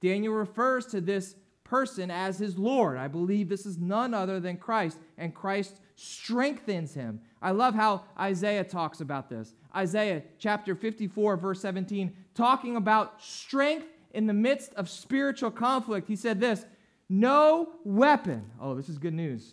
Daniel 0.00 0.34
refers 0.34 0.86
to 0.86 1.00
this 1.00 1.36
person 1.64 2.10
as 2.10 2.38
his 2.38 2.58
Lord. 2.58 2.98
I 2.98 3.06
believe 3.06 3.48
this 3.48 3.64
is 3.64 3.78
none 3.78 4.12
other 4.12 4.40
than 4.40 4.56
Christ, 4.56 4.98
and 5.16 5.34
Christ 5.34 5.80
strengthens 5.94 6.94
him. 6.94 7.20
I 7.40 7.52
love 7.52 7.74
how 7.74 8.04
Isaiah 8.18 8.64
talks 8.64 9.00
about 9.00 9.28
this. 9.30 9.54
Isaiah 9.74 10.22
chapter 10.38 10.74
54, 10.74 11.36
verse 11.36 11.60
17, 11.60 12.12
talking 12.34 12.76
about 12.76 13.22
strength 13.22 13.86
in 14.12 14.26
the 14.26 14.34
midst 14.34 14.74
of 14.74 14.88
spiritual 14.88 15.50
conflict. 15.50 16.08
He 16.08 16.16
said 16.16 16.40
this 16.40 16.64
No 17.10 17.68
weapon. 17.84 18.50
Oh, 18.58 18.74
this 18.74 18.88
is 18.88 18.96
good 18.96 19.12
news. 19.12 19.52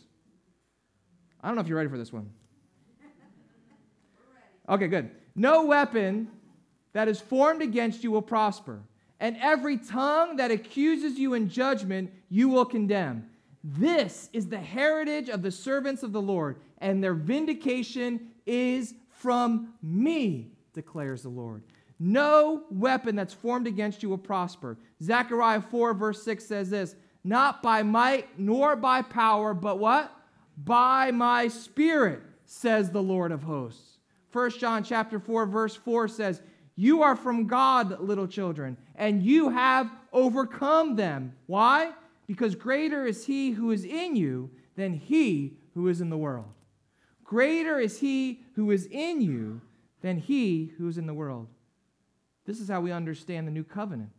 I 1.42 1.48
don't 1.48 1.56
know 1.56 1.62
if 1.62 1.68
you're 1.68 1.78
ready 1.78 1.90
for 1.90 1.98
this 1.98 2.14
one. 2.14 2.30
Okay, 4.70 4.88
good. 4.88 5.12
No 5.36 5.66
weapon 5.66 6.30
that 6.94 7.10
is 7.10 7.20
formed 7.20 7.62
against 7.62 8.04
you 8.04 8.12
will 8.12 8.22
prosper 8.22 8.82
and 9.20 9.38
every 9.42 9.78
tongue 9.78 10.36
that 10.38 10.52
accuses 10.52 11.18
you 11.18 11.34
in 11.34 11.50
judgment 11.50 12.12
you 12.30 12.50
will 12.50 12.66
condemn. 12.66 13.30
This 13.64 14.30
is 14.34 14.48
the 14.48 14.60
heritage 14.60 15.30
of 15.30 15.42
the 15.42 15.52
servants 15.52 16.04
of 16.04 16.14
the 16.14 16.22
Lord, 16.22 16.58
and 16.78 17.04
their 17.04 17.16
vindication 17.16 18.32
is 18.46 18.94
from 19.10 19.74
me, 19.82 20.52
declares 20.74 21.24
the 21.24 21.30
Lord. 21.30 21.64
No 22.00 22.64
weapon 22.70 23.16
that's 23.16 23.34
formed 23.34 23.66
against 23.66 24.04
you 24.04 24.10
will 24.10 24.20
prosper. 24.20 24.78
Zechariah 25.02 25.62
4, 25.62 25.96
verse 25.96 26.24
6 26.24 26.46
says 26.46 26.70
this 26.70 26.96
Not 27.28 27.62
by 27.62 27.84
might 27.84 28.40
nor 28.40 28.78
by 28.78 29.02
power, 29.02 29.54
but 29.54 29.80
what? 29.80 30.16
By 30.58 31.12
my 31.12 31.50
spirit, 31.50 32.22
says 32.46 32.90
the 32.90 33.04
Lord 33.04 33.34
of 33.34 33.44
hosts. 33.44 33.98
1 34.32 34.52
John 34.52 34.82
chapter 34.82 35.20
4, 35.20 35.46
verse 35.46 35.76
4 35.76 36.08
says, 36.08 36.42
you 36.78 37.02
are 37.02 37.18
from 37.18 37.48
God, 37.48 38.00
little 38.00 38.28
children, 38.28 38.78
and 38.96 39.22
you 39.22 39.50
have 39.50 39.92
overcome 40.14 40.96
them. 40.96 41.34
Why? 41.48 41.92
Because 42.28 42.56
greater 42.56 43.06
is 43.06 43.26
he 43.26 43.52
who 43.52 43.72
is 43.72 43.84
in 43.84 44.16
you 44.16 44.50
than 44.76 44.94
he 44.94 45.58
who 45.74 45.90
is 45.90 46.00
in 46.00 46.10
the 46.10 46.18
world. 46.18 46.54
Greater 47.26 47.78
is 47.78 48.00
he 48.00 48.40
who 48.56 48.72
is 48.72 48.86
in 48.86 49.20
you 49.20 49.60
than 50.02 50.18
he 50.18 50.72
who 50.78 50.88
is 50.88 50.98
in 50.98 51.08
the 51.08 51.14
world. 51.14 51.48
This 52.46 52.62
is 52.62 52.70
how 52.70 52.80
we 52.80 52.94
understand 52.94 53.48
the 53.48 53.52
new 53.52 53.66
covenant. 53.66 54.12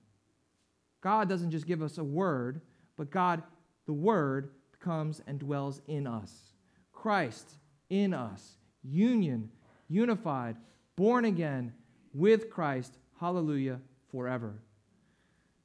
God 1.00 1.26
doesn't 1.28 1.52
just 1.52 1.66
give 1.66 1.80
us 1.80 1.96
a 1.96 2.04
word, 2.04 2.60
but 2.98 3.10
God, 3.10 3.42
the 3.86 3.94
word, 3.94 4.50
comes 4.80 5.22
and 5.26 5.38
dwells 5.38 5.80
in 5.86 6.06
us. 6.06 6.52
Christ 6.92 7.48
in 7.88 8.12
us, 8.12 8.56
union, 8.82 9.50
unified, 9.88 10.56
born 10.96 11.24
again, 11.24 11.72
with 12.12 12.50
Christ, 12.50 12.98
hallelujah, 13.20 13.80
forever. 14.10 14.60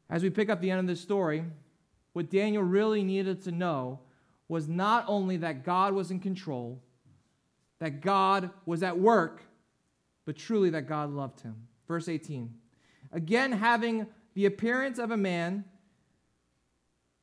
As 0.09 0.23
we 0.23 0.29
pick 0.29 0.49
up 0.49 0.61
the 0.61 0.71
end 0.71 0.79
of 0.79 0.87
this 0.87 1.01
story, 1.01 1.43
what 2.13 2.29
Daniel 2.29 2.63
really 2.63 3.03
needed 3.03 3.41
to 3.43 3.51
know 3.51 3.99
was 4.47 4.67
not 4.67 5.05
only 5.07 5.37
that 5.37 5.65
God 5.65 5.93
was 5.93 6.11
in 6.11 6.19
control, 6.19 6.81
that 7.79 8.01
God 8.01 8.51
was 8.65 8.83
at 8.83 8.99
work, 8.99 9.41
but 10.25 10.37
truly 10.37 10.69
that 10.69 10.87
God 10.87 11.11
loved 11.11 11.41
him. 11.41 11.55
Verse 11.87 12.07
18. 12.07 12.53
Again, 13.11 13.51
having 13.51 14.07
the 14.35 14.45
appearance 14.45 14.99
of 14.99 15.11
a 15.11 15.17
man, 15.17 15.65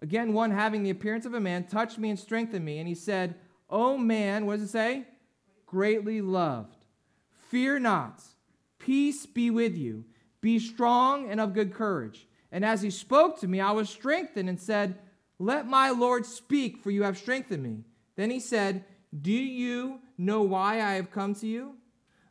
again, 0.02 0.32
one 0.32 0.50
having 0.50 0.82
the 0.82 0.90
appearance 0.90 1.26
of 1.26 1.34
a 1.34 1.40
man 1.40 1.64
touched 1.64 1.98
me 1.98 2.10
and 2.10 2.18
strengthened 2.18 2.64
me, 2.64 2.78
and 2.78 2.88
he 2.88 2.94
said, 2.94 3.34
O 3.68 3.96
man, 3.96 4.46
what 4.46 4.58
does 4.58 4.68
it 4.68 4.72
say? 4.72 5.04
Greatly 5.66 6.20
loved. 6.20 6.76
Fear 7.48 7.80
not. 7.80 8.22
Peace 8.78 9.26
be 9.26 9.50
with 9.50 9.76
you. 9.76 10.04
Be 10.40 10.58
strong 10.58 11.30
and 11.30 11.40
of 11.40 11.52
good 11.52 11.74
courage. 11.74 12.26
And 12.50 12.64
as 12.64 12.82
he 12.82 12.90
spoke 12.90 13.40
to 13.40 13.48
me, 13.48 13.60
I 13.60 13.72
was 13.72 13.88
strengthened 13.88 14.48
and 14.48 14.60
said, 14.60 14.98
Let 15.38 15.66
my 15.66 15.90
Lord 15.90 16.26
speak, 16.26 16.78
for 16.78 16.90
you 16.90 17.02
have 17.04 17.18
strengthened 17.18 17.62
me. 17.62 17.84
Then 18.16 18.30
he 18.30 18.40
said, 18.40 18.84
Do 19.20 19.32
you 19.32 20.00
know 20.18 20.42
why 20.42 20.76
I 20.76 20.94
have 20.94 21.10
come 21.10 21.34
to 21.36 21.46
you? 21.46 21.76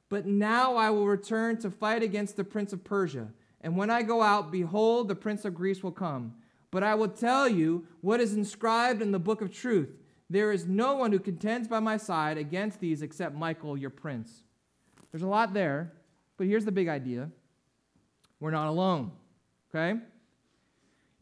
But 0.10 0.26
now 0.26 0.76
I 0.76 0.90
will 0.90 1.08
return 1.08 1.58
to 1.60 1.70
fight 1.72 2.04
against 2.04 2.36
the 2.36 2.44
prince 2.44 2.74
of 2.74 2.84
Persia. 2.84 3.30
And 3.62 3.78
when 3.78 3.90
I 3.90 4.02
go 4.02 4.22
out, 4.22 4.52
behold, 4.52 5.08
the 5.08 5.16
prince 5.16 5.46
of 5.46 5.54
Greece 5.54 5.84
will 5.84 5.92
come. 5.92 6.34
But 6.72 6.84
I 6.84 6.96
will 6.96 7.08
tell 7.08 7.48
you 7.48 7.86
what 8.02 8.20
is 8.20 8.34
inscribed 8.34 9.02
in 9.02 9.12
the 9.12 9.20
book 9.20 9.42
of 9.42 9.52
truth. 9.54 9.90
There 10.30 10.52
is 10.52 10.68
no 10.68 10.96
one 10.96 11.12
who 11.12 11.20
contends 11.20 11.68
by 11.68 11.80
my 11.80 11.98
side 11.98 12.38
against 12.38 12.80
these 12.80 13.02
except 13.02 13.36
Michael, 13.36 13.76
your 13.76 13.90
prince. 13.90 14.44
There's 15.12 15.24
a 15.24 15.28
lot 15.28 15.54
there. 15.54 15.94
But 16.38 16.48
here's 16.48 16.66
the 16.66 16.72
big 16.72 16.88
idea 16.88 17.30
we're 18.40 18.52
not 18.52 18.68
alone, 18.68 19.12
okay? 19.70 20.00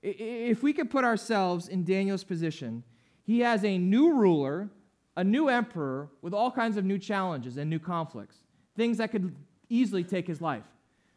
If 0.04 0.62
we 0.62 0.74
could 0.74 0.92
put 0.92 1.04
ourselves 1.04 1.68
in 1.68 1.84
Daniel's 1.84 2.24
position, 2.24 2.84
he 3.24 3.40
has 3.40 3.66
a 3.66 3.80
new 3.80 4.14
ruler, 4.14 4.70
a 5.16 5.24
new 5.24 5.50
emperor 5.50 6.10
with 6.22 6.34
all 6.34 6.52
kinds 6.52 6.78
of 6.78 6.86
new 6.86 7.00
challenges 7.00 7.58
and 7.58 7.68
new 7.68 7.80
conflicts, 7.80 8.38
things 8.76 9.00
that 9.00 9.12
could 9.12 9.36
easily 9.70 10.04
take 10.04 10.28
his 10.28 10.40
life. 10.40 10.64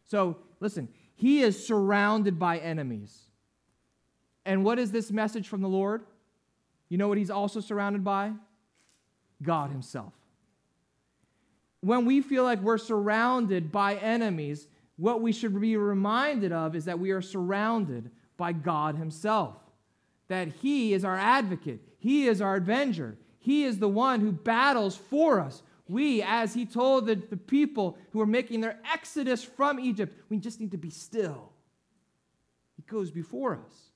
So, 0.07 0.39
listen, 0.61 0.89
he 1.15 1.43
is 1.43 1.67
surrounded 1.67 2.39
by 2.39 2.57
enemies. 2.59 3.30
And 4.45 4.65
what 4.65 4.79
is 4.79 4.91
this 4.91 5.11
message 5.11 5.49
from 5.49 5.61
the 5.61 5.69
Lord? 5.69 6.03
You 6.89 6.99
know 6.99 7.09
what 7.09 7.19
he's 7.19 7.31
also 7.31 7.61
surrounded 7.61 8.05
by? 8.05 8.33
God 9.43 9.71
himself. 9.71 10.13
When 11.81 12.05
we 12.05 12.21
feel 12.21 12.45
like 12.45 12.61
we're 12.61 12.79
surrounded 12.79 13.73
by 13.73 13.95
enemies, 13.97 14.67
what 14.97 15.23
we 15.23 15.33
should 15.33 15.59
be 15.59 15.77
reminded 15.77 16.53
of 16.53 16.77
is 16.77 16.85
that 16.85 16.99
we 16.99 17.11
are 17.11 17.23
surrounded 17.23 18.11
by 18.37 18.53
God 18.53 18.97
himself. 18.97 19.57
That 20.29 20.49
he 20.49 20.93
is 20.93 21.05
our 21.05 21.17
advocate, 21.17 21.81
he 21.99 22.27
is 22.27 22.41
our 22.41 22.57
avenger, 22.57 23.17
he 23.39 23.65
is 23.65 23.79
the 23.79 23.89
one 23.89 24.21
who 24.21 24.33
battles 24.33 24.97
for 24.97 25.41
us. 25.41 25.63
We, 25.89 26.23
as 26.23 26.55
he 26.55 26.67
told 26.67 27.07
the, 27.07 27.17
the 27.17 27.37
people 27.37 27.99
who 28.13 28.21
are 28.21 28.27
making 28.27 28.61
their 28.61 28.79
exodus 28.93 29.43
from 29.43 29.81
Egypt, 29.81 30.17
we 30.29 30.39
just 30.39 30.61
need 30.61 30.71
to 30.71 30.79
be 30.79 30.91
still. 30.91 31.51
He 32.77 32.83
goes 32.83 33.11
before 33.11 33.55
us, 33.55 33.90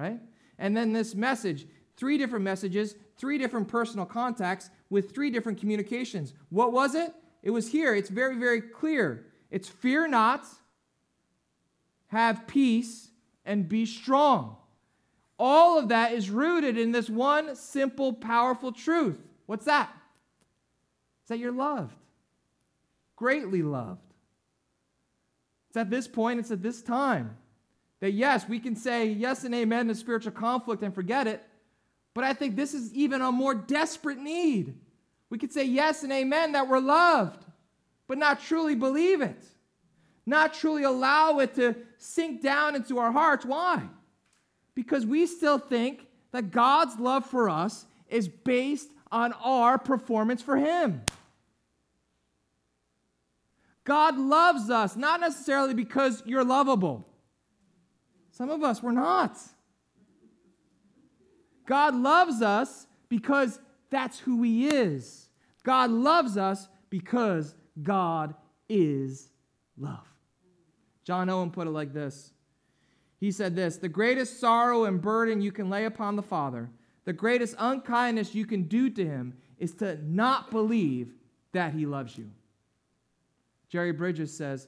right? 0.00 0.18
And 0.58 0.76
then 0.76 0.92
this 0.92 1.14
message, 1.14 1.66
three 1.96 2.16
different 2.16 2.44
messages, 2.44 2.94
three 3.16 3.38
different 3.38 3.68
personal 3.68 4.06
contacts 4.06 4.70
with 4.88 5.14
three 5.14 5.30
different 5.30 5.60
communications. 5.60 6.32
What 6.48 6.72
was 6.72 6.94
it? 6.94 7.12
It 7.42 7.50
was 7.50 7.70
here. 7.70 7.94
It's 7.94 8.10
very, 8.10 8.36
very 8.38 8.60
clear. 8.60 9.26
It's 9.50 9.68
fear 9.68 10.08
not, 10.08 10.46
have 12.08 12.46
peace, 12.46 13.10
and 13.44 13.68
be 13.68 13.84
strong. 13.86 14.56
All 15.38 15.78
of 15.78 15.88
that 15.88 16.12
is 16.12 16.30
rooted 16.30 16.76
in 16.76 16.92
this 16.92 17.08
one 17.08 17.56
simple, 17.56 18.12
powerful 18.12 18.72
truth. 18.72 19.18
What's 19.46 19.64
that? 19.64 19.90
It's 21.22 21.28
that 21.28 21.38
you're 21.38 21.52
loved, 21.52 21.96
greatly 23.16 23.62
loved. 23.62 24.00
It's 25.68 25.76
at 25.76 25.90
this 25.90 26.08
point, 26.08 26.40
it's 26.40 26.50
at 26.50 26.62
this 26.62 26.82
time 26.82 27.36
that 28.00 28.12
yes, 28.12 28.48
we 28.48 28.58
can 28.58 28.74
say 28.74 29.06
yes 29.06 29.44
and 29.44 29.54
amen 29.54 29.88
to 29.88 29.94
spiritual 29.94 30.32
conflict 30.32 30.82
and 30.82 30.94
forget 30.94 31.26
it, 31.26 31.42
but 32.14 32.24
I 32.24 32.32
think 32.32 32.56
this 32.56 32.74
is 32.74 32.92
even 32.94 33.20
a 33.22 33.30
more 33.30 33.54
desperate 33.54 34.18
need. 34.18 34.74
We 35.28 35.38
could 35.38 35.52
say 35.52 35.64
yes 35.64 36.02
and 36.02 36.12
amen 36.12 36.52
that 36.52 36.68
we're 36.68 36.80
loved, 36.80 37.44
but 38.08 38.18
not 38.18 38.40
truly 38.42 38.74
believe 38.74 39.20
it, 39.20 39.44
not 40.26 40.54
truly 40.54 40.82
allow 40.82 41.38
it 41.38 41.54
to 41.54 41.76
sink 41.98 42.42
down 42.42 42.74
into 42.74 42.98
our 42.98 43.12
hearts. 43.12 43.44
Why? 43.44 43.82
Because 44.74 45.06
we 45.06 45.26
still 45.26 45.58
think 45.58 46.06
that 46.32 46.50
God's 46.50 46.98
love 46.98 47.26
for 47.26 47.48
us 47.48 47.86
is 48.08 48.28
based 48.28 48.88
on 49.12 49.32
our 49.34 49.78
performance 49.78 50.42
for 50.42 50.56
Him. 50.56 51.02
God 53.84 54.18
loves 54.18 54.70
us, 54.70 54.96
not 54.96 55.20
necessarily 55.20 55.74
because 55.74 56.22
you're 56.24 56.44
lovable. 56.44 57.09
Some 58.40 58.48
of 58.48 58.62
us, 58.62 58.82
we're 58.82 58.92
not. 58.92 59.36
God 61.66 61.94
loves 61.94 62.40
us 62.40 62.86
because 63.10 63.60
that's 63.90 64.18
who 64.18 64.42
He 64.42 64.66
is. 64.66 65.28
God 65.62 65.90
loves 65.90 66.38
us 66.38 66.66
because 66.88 67.54
God 67.82 68.34
is 68.66 69.28
love. 69.76 70.06
John 71.04 71.28
Owen 71.28 71.50
put 71.50 71.66
it 71.66 71.72
like 71.72 71.92
this 71.92 72.32
He 73.18 73.30
said 73.30 73.54
this 73.54 73.76
The 73.76 73.90
greatest 73.90 74.40
sorrow 74.40 74.86
and 74.86 75.02
burden 75.02 75.42
you 75.42 75.52
can 75.52 75.68
lay 75.68 75.84
upon 75.84 76.16
the 76.16 76.22
Father, 76.22 76.70
the 77.04 77.12
greatest 77.12 77.54
unkindness 77.58 78.34
you 78.34 78.46
can 78.46 78.62
do 78.62 78.88
to 78.88 79.04
Him, 79.04 79.34
is 79.58 79.74
to 79.74 79.98
not 80.02 80.50
believe 80.50 81.12
that 81.52 81.74
He 81.74 81.84
loves 81.84 82.16
you. 82.16 82.30
Jerry 83.68 83.92
Bridges 83.92 84.34
says, 84.34 84.66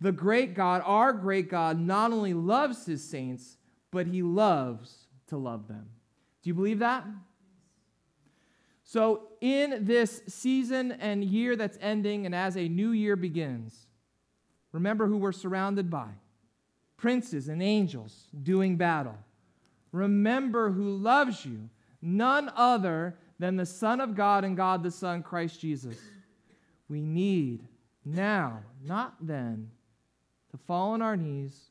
The 0.00 0.12
great 0.12 0.54
God, 0.54 0.82
our 0.84 1.12
great 1.12 1.50
God, 1.50 1.78
not 1.78 2.12
only 2.12 2.32
loves 2.32 2.86
His 2.86 3.04
saints, 3.04 3.56
but 3.90 4.06
He 4.06 4.22
loves 4.22 5.06
to 5.28 5.36
love 5.36 5.68
them. 5.68 5.88
Do 6.42 6.50
you 6.50 6.54
believe 6.54 6.78
that? 6.78 7.04
So, 8.82 9.28
in 9.40 9.84
this 9.84 10.22
season 10.26 10.92
and 10.92 11.22
year 11.22 11.54
that's 11.54 11.78
ending, 11.80 12.26
and 12.26 12.34
as 12.34 12.56
a 12.56 12.68
new 12.68 12.90
year 12.90 13.14
begins, 13.14 13.86
remember 14.72 15.06
who 15.06 15.16
we're 15.16 15.32
surrounded 15.32 15.90
by 15.90 16.08
princes 16.96 17.48
and 17.48 17.62
angels 17.62 18.28
doing 18.42 18.76
battle. 18.76 19.16
Remember 19.92 20.70
who 20.70 20.90
loves 20.90 21.44
you, 21.44 21.68
none 22.02 22.50
other 22.54 23.16
than 23.38 23.56
the 23.56 23.66
Son 23.66 24.00
of 24.00 24.14
God 24.14 24.44
and 24.44 24.56
God 24.56 24.82
the 24.82 24.90
Son, 24.90 25.22
Christ 25.22 25.60
Jesus. 25.60 25.98
We 26.88 27.00
need 27.00 27.66
now, 28.04 28.60
not 28.84 29.14
then, 29.20 29.70
to 30.50 30.56
fall 30.56 30.92
on 30.92 31.02
our 31.02 31.16
knees, 31.16 31.70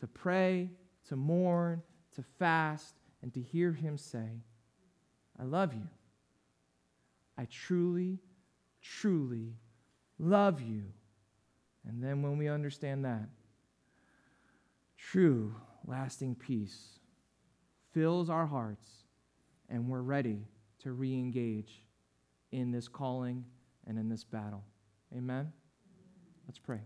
to 0.00 0.06
pray, 0.06 0.70
to 1.08 1.16
mourn, 1.16 1.82
to 2.14 2.22
fast, 2.38 2.94
and 3.22 3.32
to 3.34 3.40
hear 3.40 3.72
Him 3.72 3.96
say, 3.96 4.42
I 5.38 5.44
love 5.44 5.74
you. 5.74 5.86
I 7.36 7.46
truly, 7.46 8.18
truly 8.82 9.54
love 10.18 10.60
you. 10.60 10.82
And 11.86 12.02
then 12.02 12.22
when 12.22 12.36
we 12.36 12.48
understand 12.48 13.04
that, 13.04 13.28
true, 14.96 15.54
lasting 15.86 16.34
peace 16.34 16.98
fills 17.92 18.28
our 18.28 18.46
hearts, 18.46 18.86
and 19.68 19.88
we're 19.88 20.02
ready 20.02 20.46
to 20.80 20.92
re 20.92 21.14
engage 21.14 21.82
in 22.52 22.70
this 22.70 22.88
calling 22.88 23.44
and 23.86 23.98
in 23.98 24.08
this 24.08 24.24
battle. 24.24 24.64
Amen? 25.16 25.52
Let's 26.46 26.58
pray. 26.58 26.80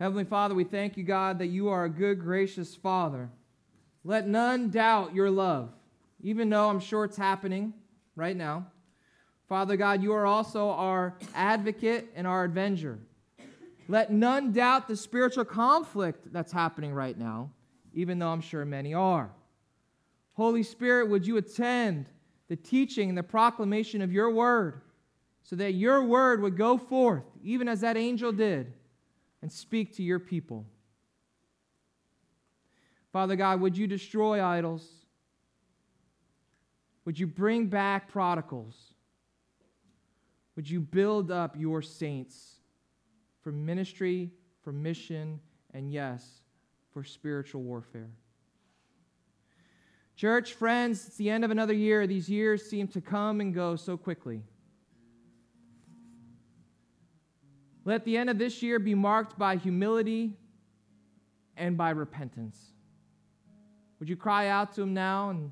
Heavenly 0.00 0.24
Father, 0.24 0.54
we 0.54 0.64
thank 0.64 0.96
you, 0.96 1.04
God, 1.04 1.38
that 1.38 1.46
you 1.46 1.68
are 1.68 1.84
a 1.84 1.88
good, 1.88 2.18
gracious 2.18 2.74
Father. 2.74 3.30
Let 4.02 4.26
none 4.26 4.70
doubt 4.70 5.14
your 5.14 5.30
love, 5.30 5.70
even 6.20 6.50
though 6.50 6.68
I'm 6.68 6.80
sure 6.80 7.04
it's 7.04 7.16
happening 7.16 7.72
right 8.16 8.36
now. 8.36 8.66
Father 9.48 9.76
God, 9.76 10.02
you 10.02 10.12
are 10.12 10.26
also 10.26 10.70
our 10.70 11.14
advocate 11.34 12.10
and 12.16 12.26
our 12.26 12.44
avenger. 12.44 12.98
Let 13.86 14.10
none 14.12 14.52
doubt 14.52 14.88
the 14.88 14.96
spiritual 14.96 15.44
conflict 15.44 16.32
that's 16.32 16.50
happening 16.50 16.92
right 16.92 17.16
now, 17.16 17.50
even 17.92 18.18
though 18.18 18.28
I'm 18.28 18.40
sure 18.40 18.64
many 18.64 18.94
are. 18.94 19.30
Holy 20.32 20.64
Spirit, 20.64 21.08
would 21.08 21.24
you 21.24 21.36
attend 21.36 22.06
the 22.48 22.56
teaching 22.56 23.10
and 23.10 23.16
the 23.16 23.22
proclamation 23.22 24.02
of 24.02 24.12
your 24.12 24.30
word 24.30 24.80
so 25.42 25.54
that 25.56 25.74
your 25.74 26.02
word 26.02 26.42
would 26.42 26.56
go 26.56 26.76
forth, 26.78 27.24
even 27.44 27.68
as 27.68 27.82
that 27.82 27.96
angel 27.96 28.32
did, 28.32 28.72
and 29.44 29.52
speak 29.52 29.94
to 29.94 30.02
your 30.02 30.18
people? 30.18 30.64
Father 33.12 33.36
God, 33.36 33.60
would 33.60 33.76
you 33.76 33.86
destroy 33.86 34.42
idols? 34.42 34.88
Would 37.04 37.18
you 37.18 37.26
bring 37.26 37.66
back 37.66 38.08
prodigals? 38.08 38.74
Would 40.56 40.70
you 40.70 40.80
build 40.80 41.30
up 41.30 41.56
your 41.58 41.82
saints 41.82 42.54
for 43.42 43.52
ministry, 43.52 44.30
for 44.62 44.72
mission, 44.72 45.38
and 45.74 45.92
yes, 45.92 46.40
for 46.94 47.04
spiritual 47.04 47.60
warfare? 47.60 48.08
Church, 50.16 50.54
friends, 50.54 51.06
it's 51.06 51.18
the 51.18 51.28
end 51.28 51.44
of 51.44 51.50
another 51.50 51.74
year. 51.74 52.06
These 52.06 52.30
years 52.30 52.64
seem 52.64 52.88
to 52.88 53.02
come 53.02 53.42
and 53.42 53.52
go 53.52 53.76
so 53.76 53.98
quickly. 53.98 54.40
Let 57.84 58.04
the 58.04 58.16
end 58.16 58.30
of 58.30 58.38
this 58.38 58.62
year 58.62 58.78
be 58.78 58.94
marked 58.94 59.38
by 59.38 59.56
humility 59.56 60.36
and 61.56 61.76
by 61.76 61.90
repentance. 61.90 62.58
Would 63.98 64.08
you 64.08 64.16
cry 64.16 64.48
out 64.48 64.74
to 64.74 64.82
Him 64.82 64.94
now 64.94 65.30
and 65.30 65.50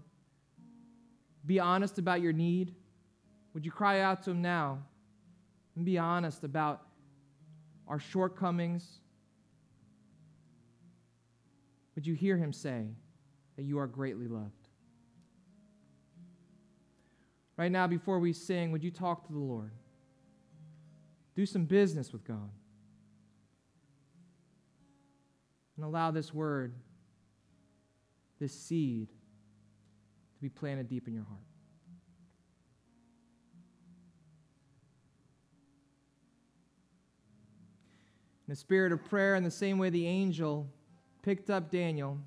be 1.44 1.60
honest 1.60 1.98
about 1.98 2.20
your 2.20 2.32
need? 2.32 2.74
Would 3.54 3.64
you 3.64 3.70
cry 3.70 4.00
out 4.00 4.22
to 4.24 4.30
Him 4.30 4.40
now 4.40 4.78
and 5.76 5.84
be 5.84 5.98
honest 5.98 6.42
about 6.44 6.82
our 7.86 7.98
shortcomings? 7.98 9.00
Would 11.94 12.06
you 12.06 12.14
hear 12.14 12.38
Him 12.38 12.52
say 12.52 12.86
that 13.56 13.64
you 13.64 13.78
are 13.78 13.86
greatly 13.86 14.26
loved? 14.26 14.68
Right 17.58 17.70
now, 17.70 17.86
before 17.86 18.18
we 18.18 18.32
sing, 18.32 18.72
would 18.72 18.82
you 18.82 18.90
talk 18.90 19.26
to 19.26 19.32
the 19.32 19.38
Lord? 19.38 19.72
Do 21.34 21.46
some 21.46 21.64
business 21.64 22.12
with 22.12 22.24
God. 22.24 22.50
And 25.76 25.84
allow 25.84 26.10
this 26.10 26.32
word 26.34 26.74
this 28.38 28.52
seed 28.52 29.08
to 29.08 30.42
be 30.42 30.48
planted 30.48 30.88
deep 30.88 31.06
in 31.06 31.14
your 31.14 31.24
heart. 31.24 31.40
In 38.46 38.52
the 38.52 38.56
spirit 38.56 38.90
of 38.90 39.04
prayer, 39.04 39.36
in 39.36 39.44
the 39.44 39.50
same 39.50 39.78
way 39.78 39.90
the 39.90 40.06
angel 40.06 40.68
picked 41.22 41.50
up 41.50 41.70
Daniel, 41.70 42.18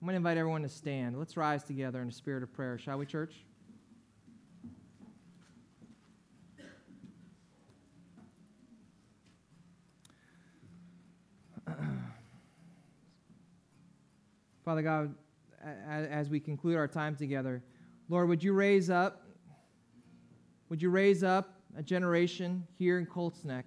I'm 0.00 0.06
going 0.06 0.14
to 0.14 0.16
invite 0.16 0.38
everyone 0.38 0.62
to 0.62 0.68
stand. 0.70 1.18
Let's 1.18 1.36
rise 1.36 1.62
together 1.62 2.00
in 2.00 2.08
a 2.08 2.12
spirit 2.12 2.42
of 2.42 2.52
prayer, 2.52 2.78
shall 2.78 2.96
we, 2.96 3.04
church? 3.04 3.44
Father 14.68 14.82
God, 14.82 15.14
as 15.88 16.28
we 16.28 16.38
conclude 16.38 16.76
our 16.76 16.86
time 16.86 17.16
together, 17.16 17.62
Lord, 18.10 18.28
would 18.28 18.44
you 18.44 18.52
raise 18.52 18.90
up, 18.90 19.26
would 20.68 20.82
you 20.82 20.90
raise 20.90 21.24
up 21.24 21.54
a 21.74 21.82
generation 21.82 22.66
here 22.78 22.98
in 22.98 23.06
Colts 23.06 23.46
Neck 23.46 23.64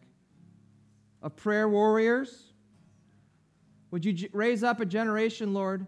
of 1.24 1.36
prayer 1.36 1.68
warriors? 1.68 2.54
Would 3.90 4.06
you 4.06 4.30
raise 4.32 4.64
up 4.64 4.80
a 4.80 4.86
generation, 4.86 5.56
Lord, 5.56 5.88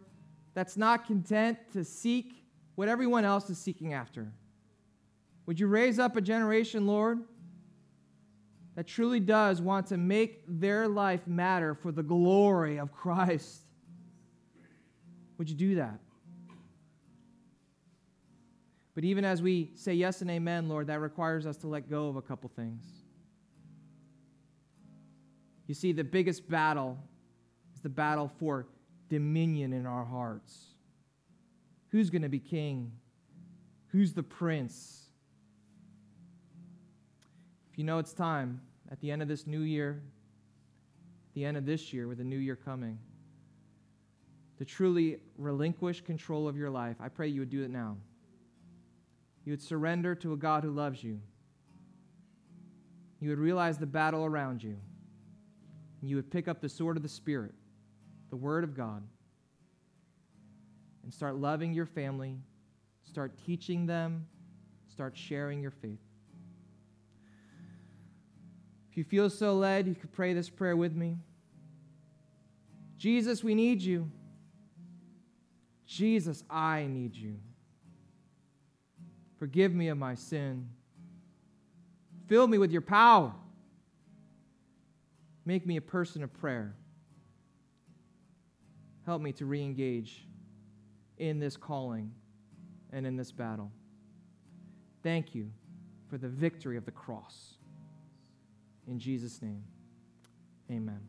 that's 0.56 0.78
not 0.78 1.06
content 1.06 1.60
to 1.74 1.84
seek 1.84 2.44
what 2.74 2.88
everyone 2.88 3.24
else 3.24 3.52
is 3.52 3.60
seeking 3.60 3.94
after? 3.94 4.34
Would 5.46 5.60
you 5.60 5.68
raise 5.68 6.00
up 6.00 6.18
a 6.18 6.22
generation, 6.22 6.88
Lord, 6.88 7.20
that 8.74 8.88
truly 8.88 9.20
does 9.20 9.62
want 9.62 9.86
to 9.90 9.98
make 9.98 10.44
their 10.48 10.88
life 10.88 11.28
matter 11.28 11.76
for 11.76 11.92
the 11.92 12.02
glory 12.02 12.80
of 12.80 12.92
Christ? 12.92 13.68
Would 15.38 15.50
you 15.50 15.56
do 15.56 15.76
that? 15.76 16.00
But 18.96 19.04
even 19.04 19.26
as 19.26 19.42
we 19.42 19.72
say 19.76 19.94
yes 19.94 20.22
and 20.22 20.30
amen, 20.30 20.70
Lord, 20.70 20.88
that 20.88 21.00
requires 21.00 21.46
us 21.46 21.58
to 21.58 21.68
let 21.68 21.90
go 21.90 22.08
of 22.10 22.16
a 22.16 22.22
couple 22.22 22.50
things. 22.56 22.84
You 25.68 25.74
see, 25.74 25.94
the 25.94 26.04
biggest 26.04 26.48
battle 26.48 26.98
is 27.74 27.82
the 27.82 27.90
battle 27.90 28.28
for 28.40 28.68
dominion 29.10 29.74
in 29.74 29.86
our 29.86 30.06
hearts. 30.06 30.76
Who's 31.90 32.10
going 32.10 32.22
to 32.22 32.30
be 32.30 32.40
king? 32.40 32.92
Who's 33.88 34.14
the 34.14 34.24
prince? 34.24 35.08
If 37.72 37.78
you 37.78 37.84
know 37.84 37.98
it's 37.98 38.14
time, 38.14 38.62
at 38.92 39.00
the 39.00 39.10
end 39.10 39.24
of 39.24 39.28
this 39.28 39.48
new 39.48 39.62
year, 39.62 40.04
the 41.34 41.46
end 41.46 41.58
of 41.58 41.66
this 41.66 41.92
year, 41.92 42.08
with 42.08 42.20
a 42.20 42.24
new 42.24 42.38
year 42.38 42.56
coming, 42.56 43.00
to 44.64 44.70
truly 44.70 45.18
relinquish 45.38 46.00
control 46.00 46.48
of 46.48 46.56
your 46.56 46.70
life, 46.70 46.96
I 47.02 47.10
pray 47.10 47.28
you 47.28 47.42
would 47.42 47.50
do 47.50 47.64
it 47.64 47.70
now. 47.70 47.98
You 49.44 49.52
would 49.52 49.62
surrender 49.62 50.16
to 50.16 50.32
a 50.32 50.38
God 50.38 50.64
who 50.64 50.72
loves 50.72 51.04
you. 51.04 51.20
You 53.20 53.30
would 53.32 53.40
realize 53.40 53.78
the 53.78 53.86
battle 53.86 54.24
around 54.24 54.64
you. 54.64 54.78
You 56.02 56.16
would 56.16 56.32
pick 56.32 56.48
up 56.48 56.62
the 56.62 56.70
sword 56.70 56.96
of 56.96 57.04
the 57.04 57.10
Spirit, 57.10 57.54
the 58.30 58.38
Word 58.38 58.64
of 58.64 58.74
God, 58.74 59.04
and 61.04 61.14
start 61.14 61.36
loving 61.36 61.74
your 61.74 61.86
family, 61.86 62.38
start 63.04 63.38
teaching 63.46 63.86
them, 63.86 64.26
start 64.88 65.18
sharing 65.18 65.60
your 65.60 65.72
faith. 65.72 66.00
If 68.92 68.98
you 68.98 69.04
feel 69.04 69.30
so 69.30 69.56
led, 69.56 69.88
you 69.88 69.96
could 69.96 70.14
pray 70.14 70.34
this 70.34 70.50
prayer 70.50 70.78
with 70.78 70.96
me. 70.96 71.18
Jesus, 72.98 73.44
we 73.44 73.56
need 73.56 73.82
you. 73.82 74.10
Jesus, 75.94 76.44
I 76.50 76.88
need 76.90 77.16
you. 77.16 77.36
Forgive 79.38 79.76
me 79.76 79.90
of 79.90 79.98
my 79.98 80.16
sin. 80.16 80.68
Fill 82.28 82.48
me 82.48 82.58
with 82.58 82.72
your 82.72 82.82
power. 82.82 83.32
Make 85.46 85.68
me 85.68 85.78
a 85.78 85.82
person 85.82 86.24
of 86.24 86.34
prayer. 86.34 86.74
Help 89.06 89.22
me 89.22 89.34
to 89.34 89.46
re 89.46 89.62
engage 89.62 90.26
in 91.20 91.40
this 91.40 91.56
calling 91.56 92.12
and 92.92 93.06
in 93.06 93.16
this 93.16 93.32
battle. 93.32 93.72
Thank 95.04 95.36
you 95.36 95.52
for 96.10 96.18
the 96.18 96.30
victory 96.30 96.76
of 96.76 96.86
the 96.86 96.92
cross. 96.92 97.54
In 98.88 98.98
Jesus' 98.98 99.44
name, 99.44 99.64
amen. 100.72 101.02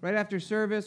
Right 0.00 0.14
after 0.14 0.38
service, 0.38 0.84